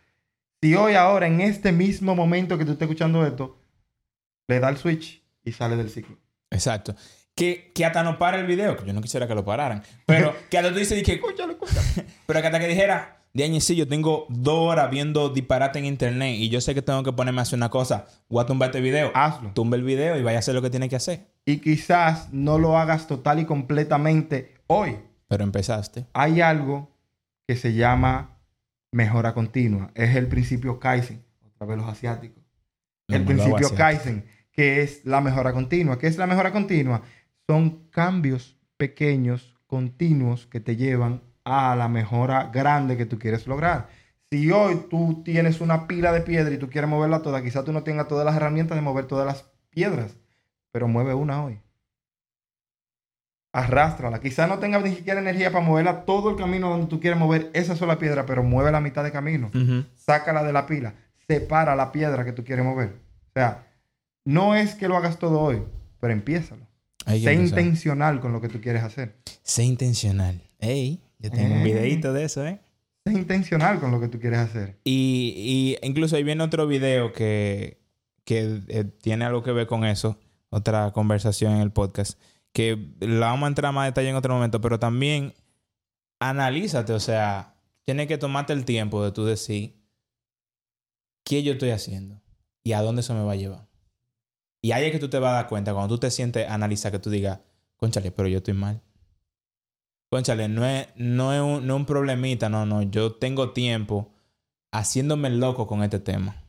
si 0.61 0.75
hoy, 0.75 0.95
ahora, 0.95 1.27
en 1.27 1.41
este 1.41 1.71
mismo 1.71 2.15
momento 2.15 2.57
que 2.57 2.65
tú 2.65 2.71
estés 2.71 2.85
escuchando 2.87 3.25
esto, 3.25 3.57
le 4.47 4.59
da 4.59 4.69
el 4.69 4.77
switch 4.77 5.21
y 5.43 5.51
sale 5.51 5.75
del 5.75 5.89
ciclo. 5.89 6.17
Exacto. 6.49 6.95
Que, 7.35 7.71
que 7.75 7.85
hasta 7.85 8.01
no 8.03 8.17
para 8.17 8.39
el 8.39 8.45
video, 8.45 8.77
que 8.77 8.85
yo 8.85 8.93
no 8.93 9.01
quisiera 9.01 9.27
que 9.27 9.35
lo 9.35 9.43
pararan. 9.43 9.83
Pero 10.05 10.33
que 10.49 10.57
hasta 10.57 10.71
tú 10.71 10.79
dices 10.79 11.03
que, 11.03 11.13
Escúchalo, 11.13 11.53
escúchalo. 11.53 11.81
pero 12.25 12.41
que 12.41 12.47
hasta 12.47 12.59
que 12.59 12.67
dijera, 12.67 13.15
de 13.35 13.59
sí, 13.59 13.75
yo 13.75 13.85
tengo 13.85 14.27
dos 14.29 14.71
horas 14.71 14.89
viendo 14.89 15.27
disparate 15.27 15.77
en 15.77 15.83
internet 15.85 16.37
y 16.39 16.47
yo 16.47 16.61
sé 16.61 16.73
que 16.73 16.81
tengo 16.81 17.03
que 17.03 17.11
ponerme 17.11 17.41
a 17.41 17.43
hacer 17.43 17.57
una 17.57 17.69
cosa. 17.69 18.05
Voy 18.29 18.41
a 18.41 18.45
tumbar 18.45 18.69
este 18.69 18.79
video. 18.79 19.11
Hazlo. 19.13 19.51
Tumba 19.51 19.75
el 19.75 19.83
video 19.83 20.17
y 20.17 20.23
vaya 20.23 20.37
a 20.37 20.39
hacer 20.39 20.55
lo 20.55 20.61
que 20.61 20.69
tiene 20.69 20.87
que 20.87 20.95
hacer. 20.95 21.27
Y 21.43 21.57
quizás 21.57 22.31
no 22.31 22.57
lo 22.57 22.77
hagas 22.77 23.07
total 23.07 23.39
y 23.39 23.45
completamente 23.45 24.53
hoy. 24.67 24.99
Pero 25.27 25.43
empezaste. 25.43 26.05
Hay 26.13 26.39
algo 26.39 26.95
que 27.45 27.57
se 27.57 27.73
llama 27.73 28.34
mejora 28.95 29.33
continua. 29.33 29.91
Es 29.93 30.15
el 30.15 30.27
principio 30.27 30.79
Kaizen. 30.79 31.21
Otra 31.45 31.67
vez 31.67 31.77
los 31.77 31.87
asiáticos. 31.87 32.41
El 33.09 33.25
principio 33.25 33.69
Kaizen, 33.75 34.25
que 34.53 34.81
es 34.81 35.05
la 35.05 35.19
mejora 35.19 35.51
continua. 35.51 35.99
¿Qué 35.99 36.07
es 36.07 36.17
la 36.17 36.25
mejora 36.25 36.53
continua? 36.53 37.01
Son 37.45 37.89
cambios 37.89 38.57
pequeños, 38.77 39.53
continuos, 39.67 40.47
que 40.47 40.61
te 40.61 40.77
llevan 40.77 41.21
a 41.43 41.75
la 41.75 41.89
mejora 41.89 42.49
grande 42.53 42.95
que 42.95 43.05
tú 43.05 43.19
quieres 43.19 43.47
lograr. 43.47 43.89
Si 44.31 44.49
hoy 44.49 44.87
tú 44.89 45.21
tienes 45.25 45.59
una 45.59 45.87
pila 45.87 46.13
de 46.13 46.21
piedra 46.21 46.55
y 46.55 46.57
tú 46.57 46.69
quieres 46.69 46.89
moverla 46.89 47.21
toda, 47.21 47.43
quizás 47.43 47.65
tú 47.65 47.73
no 47.73 47.83
tengas 47.83 48.07
todas 48.07 48.25
las 48.25 48.35
herramientas 48.35 48.77
de 48.77 48.81
mover 48.81 49.07
todas 49.07 49.27
las 49.27 49.51
piedras, 49.71 50.15
pero 50.71 50.87
mueve 50.87 51.13
una 51.13 51.43
hoy. 51.43 51.59
Arrástrala. 53.57 54.19
Quizás 54.19 54.49
no 54.49 54.59
tengas 54.59 54.83
ni 54.83 54.93
siquiera 54.93 55.19
energía 55.21 55.49
para 55.51 55.63
moverla 55.65 56.03
todo 56.03 56.29
el 56.29 56.35
camino 56.35 56.69
donde 56.69 56.87
tú 56.87 56.99
quieres 56.99 57.17
mover 57.17 57.49
esa 57.53 57.75
sola 57.77 57.97
piedra, 57.97 58.25
pero 58.25 58.43
mueve 58.43 58.69
la 58.71 58.81
mitad 58.81 59.01
de 59.03 59.11
camino 59.13 59.49
sácala 59.95 60.43
de 60.43 60.51
la 60.51 60.65
pila, 60.65 60.93
separa 61.27 61.75
la 61.75 61.91
piedra 61.93 62.25
que 62.25 62.33
tú 62.33 62.43
quieres 62.43 62.65
mover. 62.65 62.89
O 62.89 63.31
sea, 63.33 63.65
no 64.25 64.55
es 64.55 64.75
que 64.75 64.87
lo 64.89 64.97
hagas 64.97 65.19
todo 65.19 65.39
hoy, 65.39 65.61
pero 66.01 66.11
empiézalo. 66.13 66.65
Sé 67.05 67.15
empezar. 67.15 67.33
intencional 67.35 68.19
con 68.19 68.33
lo 68.33 68.41
que 68.41 68.49
tú 68.49 68.59
quieres 68.59 68.83
hacer. 68.83 69.15
Sé 69.43 69.63
intencional. 69.63 70.41
Ey, 70.59 70.99
yo 71.19 71.31
tengo 71.31 71.53
un 71.55 71.61
Eh. 71.61 71.63
videito 71.63 72.11
de 72.13 72.23
eso, 72.25 72.45
¿eh? 72.45 72.59
Sé 73.05 73.13
intencional 73.13 73.79
con 73.79 73.91
lo 73.91 73.99
que 74.01 74.07
tú 74.09 74.19
quieres 74.19 74.39
hacer. 74.39 74.75
Y, 74.83 75.77
y 75.81 75.87
incluso 75.87 76.15
ahí 76.15 76.23
viene 76.23 76.43
otro 76.43 76.65
video 76.67 77.13
que, 77.13 77.77
que 78.25 78.59
eh, 78.67 78.83
tiene 79.01 79.23
algo 79.25 79.43
que 79.43 79.51
ver 79.51 79.67
con 79.67 79.85
eso. 79.85 80.19
Otra 80.49 80.91
conversación 80.91 81.53
en 81.55 81.61
el 81.61 81.71
podcast. 81.71 82.19
Que 82.55 82.95
la 83.01 83.27
vamos 83.27 83.43
a 83.43 83.49
entrar 83.49 83.73
más 83.73 83.83
a 83.83 83.85
detalle 83.87 84.07
en 84.09 84.15
otro 84.15 84.33
momento. 84.33 84.61
Pero 84.61 84.79
también 84.79 85.33
analízate. 86.21 86.93
O 86.93 86.99
sea, 87.01 87.57
tienes 87.83 88.07
que 88.07 88.17
tomarte 88.17 88.53
el 88.53 88.63
tiempo 88.63 89.03
de 89.03 89.11
tú 89.11 89.25
decir 89.25 89.75
qué 91.25 91.43
yo 91.43 91.51
estoy 91.51 91.71
haciendo 91.71 92.21
y 92.63 92.71
a 92.71 92.81
dónde 92.81 93.01
eso 93.01 93.13
me 93.13 93.23
va 93.25 93.33
a 93.33 93.35
llevar. 93.35 93.67
Y 94.61 94.71
ahí 94.71 94.85
es 94.85 94.91
que 94.93 94.99
tú 94.99 95.09
te 95.09 95.19
vas 95.19 95.31
a 95.31 95.35
dar 95.35 95.47
cuenta 95.49 95.73
cuando 95.73 95.93
tú 95.95 95.99
te 95.99 96.09
sientes 96.09 96.47
a 96.47 96.53
analizar 96.53 96.91
que 96.93 96.99
tú 96.99 97.09
digas, 97.09 97.39
conchale, 97.75 98.11
pero 98.11 98.29
yo 98.29 98.37
estoy 98.37 98.53
mal. 98.53 98.81
Conchale, 100.09 100.47
no 100.47 100.65
es, 100.65 100.87
no 100.95 101.33
es, 101.33 101.41
un, 101.41 101.67
no 101.67 101.73
es 101.75 101.79
un 101.81 101.85
problemita, 101.85 102.47
no, 102.47 102.65
no. 102.65 102.83
Yo 102.83 103.15
tengo 103.15 103.51
tiempo 103.51 104.13
haciéndome 104.71 105.29
loco 105.29 105.67
con 105.67 105.83
este 105.83 105.99
tema. 105.99 106.43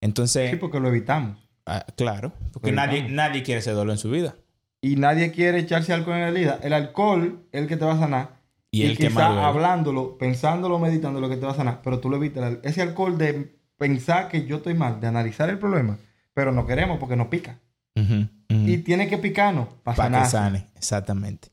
Entonces, 0.00 0.50
Sí, 0.52 0.56
porque 0.56 0.78
lo 0.80 0.88
evitamos. 0.88 1.38
ah, 1.66 1.84
claro, 1.96 2.32
porque 2.52 2.70
Lo 2.70 2.76
nadie, 2.76 2.98
evitamos. 3.00 3.16
nadie 3.16 3.42
quiere 3.42 3.58
ese 3.60 3.72
dolor 3.72 3.90
en 3.92 3.98
su 3.98 4.10
vida. 4.10 4.36
Y 4.80 4.96
nadie 4.96 5.32
quiere 5.32 5.58
echarse 5.58 5.92
alcohol 5.92 6.16
en 6.16 6.22
la 6.22 6.28
herida. 6.28 6.60
El 6.62 6.72
alcohol 6.72 7.44
es 7.52 7.62
el 7.62 7.68
que 7.68 7.76
te 7.76 7.84
va 7.84 7.94
a 7.94 7.98
sanar. 7.98 8.38
Y, 8.70 8.82
Y, 8.82 8.86
el 8.86 8.98
que 8.98 9.10
más 9.10 9.28
duele. 9.28 9.42
hablándolo, 9.42 10.18
pensándolo, 10.18 10.78
meditando 10.78 11.20
lo 11.20 11.28
que 11.28 11.36
te 11.36 11.46
va 11.46 11.52
a 11.52 11.56
sanar. 11.56 11.80
Pero 11.82 11.98
tú 12.00 12.10
lo 12.10 12.16
evitas. 12.16 12.58
Ese 12.62 12.82
alcohol 12.82 13.18
de 13.18 13.56
pensar 13.76 14.28
que 14.28 14.46
yo 14.46 14.56
estoy 14.56 14.74
mal, 14.74 15.00
de 15.00 15.06
analizar 15.06 15.48
el 15.48 15.58
problema. 15.58 15.98
Pero 16.34 16.52
no 16.52 16.66
queremos 16.66 16.98
porque 16.98 17.16
nos 17.16 17.28
pica. 17.28 17.58
Y 18.48 18.78
tiene 18.78 19.08
que 19.08 19.18
picarnos 19.18 19.68
para 19.82 19.96
Para 19.96 20.22
que 20.22 20.28
sane, 20.28 20.66
exactamente. 20.76 21.48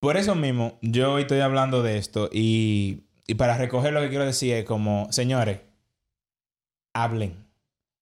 Por 0.00 0.18
eso 0.18 0.34
mismo, 0.34 0.78
yo 0.82 1.14
hoy 1.14 1.22
estoy 1.22 1.40
hablando 1.40 1.82
de 1.82 1.96
esto 1.96 2.28
y, 2.30 3.04
y 3.26 3.34
para 3.36 3.56
recoger 3.56 3.92
lo 3.94 4.00
que 4.02 4.10
quiero 4.10 4.26
decir 4.26 4.52
es 4.54 4.64
como, 4.66 5.06
señores, 5.10 5.60
hablen. 6.92 7.46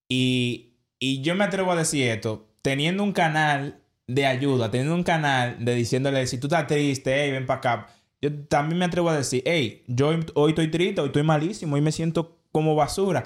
Y, 0.08 0.72
y 0.98 1.20
yo 1.22 1.34
me 1.36 1.44
atrevo 1.44 1.70
a 1.72 1.76
decir 1.76 2.08
esto, 2.08 2.48
teniendo 2.62 3.04
un 3.04 3.12
canal 3.12 3.79
de 4.14 4.27
ayuda, 4.27 4.70
teniendo 4.70 4.94
un 4.94 5.03
canal 5.03 5.57
de 5.64 5.75
diciéndole, 5.75 6.27
si 6.27 6.38
tú 6.38 6.46
estás 6.46 6.66
triste, 6.66 7.12
hey, 7.25 7.31
ven 7.33 7.46
para 7.46 7.59
acá. 7.59 7.87
Yo 8.23 8.31
también 8.49 8.79
me 8.79 8.85
atrevo 8.85 9.09
a 9.09 9.16
decir, 9.16 9.42
hey, 9.46 9.85
yo 9.87 10.11
hoy, 10.35 10.51
estoy 10.51 10.68
triste, 10.70 11.01
hoy 11.01 11.07
estoy 11.09 11.23
malísimo, 11.23 11.75
hoy 11.77 11.81
me 11.81 11.92
siento 11.92 12.38
como 12.53 12.75
basura. 12.75 13.25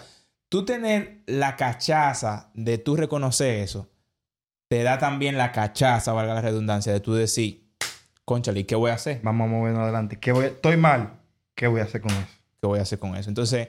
Tú 0.49 0.65
tener 0.65 1.23
la 1.27 1.57
cachaza 1.57 2.51
de 2.55 2.79
tú 2.79 2.95
reconocer 2.97 3.61
eso, 3.61 3.89
te 4.69 4.83
da 4.83 4.99
también 4.99 5.37
la 5.37 5.51
cachaza, 5.53 6.13
valga 6.13 6.35
la 6.35 6.41
redundancia, 6.43 6.93
de 6.93 7.01
tú 7.01 7.15
decir, 7.15 7.67
conchale, 8.25 8.61
¿y 8.61 8.65
¿qué 8.65 8.75
voy 8.77 8.91
a 8.91 8.95
hacer? 8.95 9.21
Vamos 9.23 9.47
a 9.47 9.51
movernos 9.51 9.83
adelante. 9.83 10.19
¿Qué 10.21 10.33
voy 10.33 10.45
a- 10.45 10.49
Estoy 10.49 10.77
mal. 10.77 11.15
¿Qué 11.57 11.67
voy 11.67 11.81
a 11.81 11.85
hacer 11.85 12.01
con 12.01 12.11
eso? 12.13 12.27
¿Qué 12.61 12.67
voy 12.67 12.79
a 12.79 12.83
hacer 12.83 12.99
con 12.99 13.17
eso? 13.17 13.29
Entonces, 13.29 13.69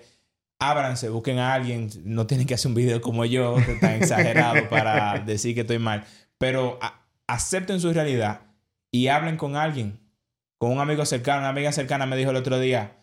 ábranse, 0.59 1.09
busquen 1.09 1.39
a 1.39 1.53
alguien. 1.53 1.89
No 2.03 2.27
tienen 2.27 2.45
que 2.47 2.53
hacer 2.53 2.69
un 2.69 2.75
video 2.75 3.01
como 3.01 3.25
yo, 3.25 3.55
que 3.65 3.75
tan 3.75 3.93
exagerado 4.01 4.69
para 4.69 5.19
decir 5.19 5.55
que 5.55 5.61
estoy 5.61 5.79
mal. 5.79 6.03
Pero 6.37 6.77
a- 6.81 7.01
acepten 7.27 7.79
su 7.79 7.91
realidad 7.93 8.41
y 8.91 9.07
hablen 9.07 9.37
con 9.37 9.55
alguien. 9.55 9.99
Con 10.57 10.71
un 10.71 10.79
amigo 10.79 11.05
cercano, 11.05 11.39
una 11.39 11.49
amiga 11.49 11.71
cercana 11.71 12.05
me 12.05 12.15
dijo 12.15 12.31
el 12.31 12.37
otro 12.37 12.59
día, 12.59 12.97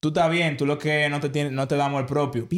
tú 0.00 0.08
estás 0.08 0.30
bien, 0.30 0.56
tú 0.56 0.66
lo 0.66 0.78
que 0.78 1.08
no 1.08 1.20
te, 1.20 1.28
tienes, 1.30 1.52
no 1.52 1.66
te 1.68 1.76
da 1.76 1.86
amor 1.86 2.06
propio. 2.06 2.48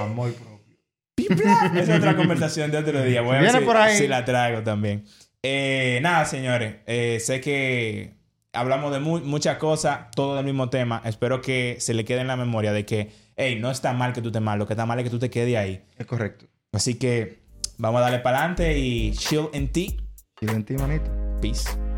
Amor 0.00 0.32
propio. 0.34 0.76
Esa 1.18 1.92
es 1.94 1.98
otra 1.98 2.16
conversación 2.16 2.70
de 2.70 2.78
otro 2.78 3.02
día. 3.02 3.20
Voy 3.22 3.30
a 3.36 3.40
ver 3.40 3.42
Viene 3.42 3.58
si, 3.60 3.64
por 3.64 3.76
ahí. 3.76 3.96
si 3.96 4.08
la 4.08 4.24
traigo 4.24 4.62
también. 4.62 5.04
Eh, 5.42 5.98
nada, 6.02 6.24
señores. 6.24 6.76
Eh, 6.86 7.18
sé 7.20 7.40
que 7.40 8.14
hablamos 8.52 8.92
de 8.92 9.00
mu- 9.00 9.20
muchas 9.20 9.58
cosas, 9.58 10.10
todo 10.14 10.36
del 10.36 10.44
mismo 10.44 10.70
tema. 10.70 11.02
Espero 11.04 11.40
que 11.42 11.76
se 11.80 11.94
le 11.94 12.04
quede 12.04 12.20
en 12.20 12.26
la 12.28 12.36
memoria 12.36 12.72
de 12.72 12.86
que, 12.86 13.10
hey, 13.36 13.58
no 13.60 13.70
está 13.70 13.92
mal 13.92 14.12
que 14.12 14.22
tú 14.22 14.28
estés 14.28 14.42
mal. 14.42 14.58
Lo 14.58 14.66
que 14.66 14.72
está 14.74 14.86
mal 14.86 14.98
es 14.98 15.04
que 15.04 15.10
tú 15.10 15.18
te 15.18 15.30
quedes 15.30 15.56
ahí. 15.56 15.84
Es 15.98 16.06
correcto. 16.06 16.46
Así 16.72 16.94
que 16.94 17.40
vamos 17.80 18.00
a 18.00 18.02
darle 18.02 18.20
para 18.20 18.38
adelante 18.38 18.78
y 18.78 19.12
chill 19.12 19.48
en 19.52 19.72
ti. 19.72 19.96
Y 20.40 20.50
en 20.50 20.64
ti, 20.64 20.74
manito. 20.74 21.10
Peace. 21.40 21.89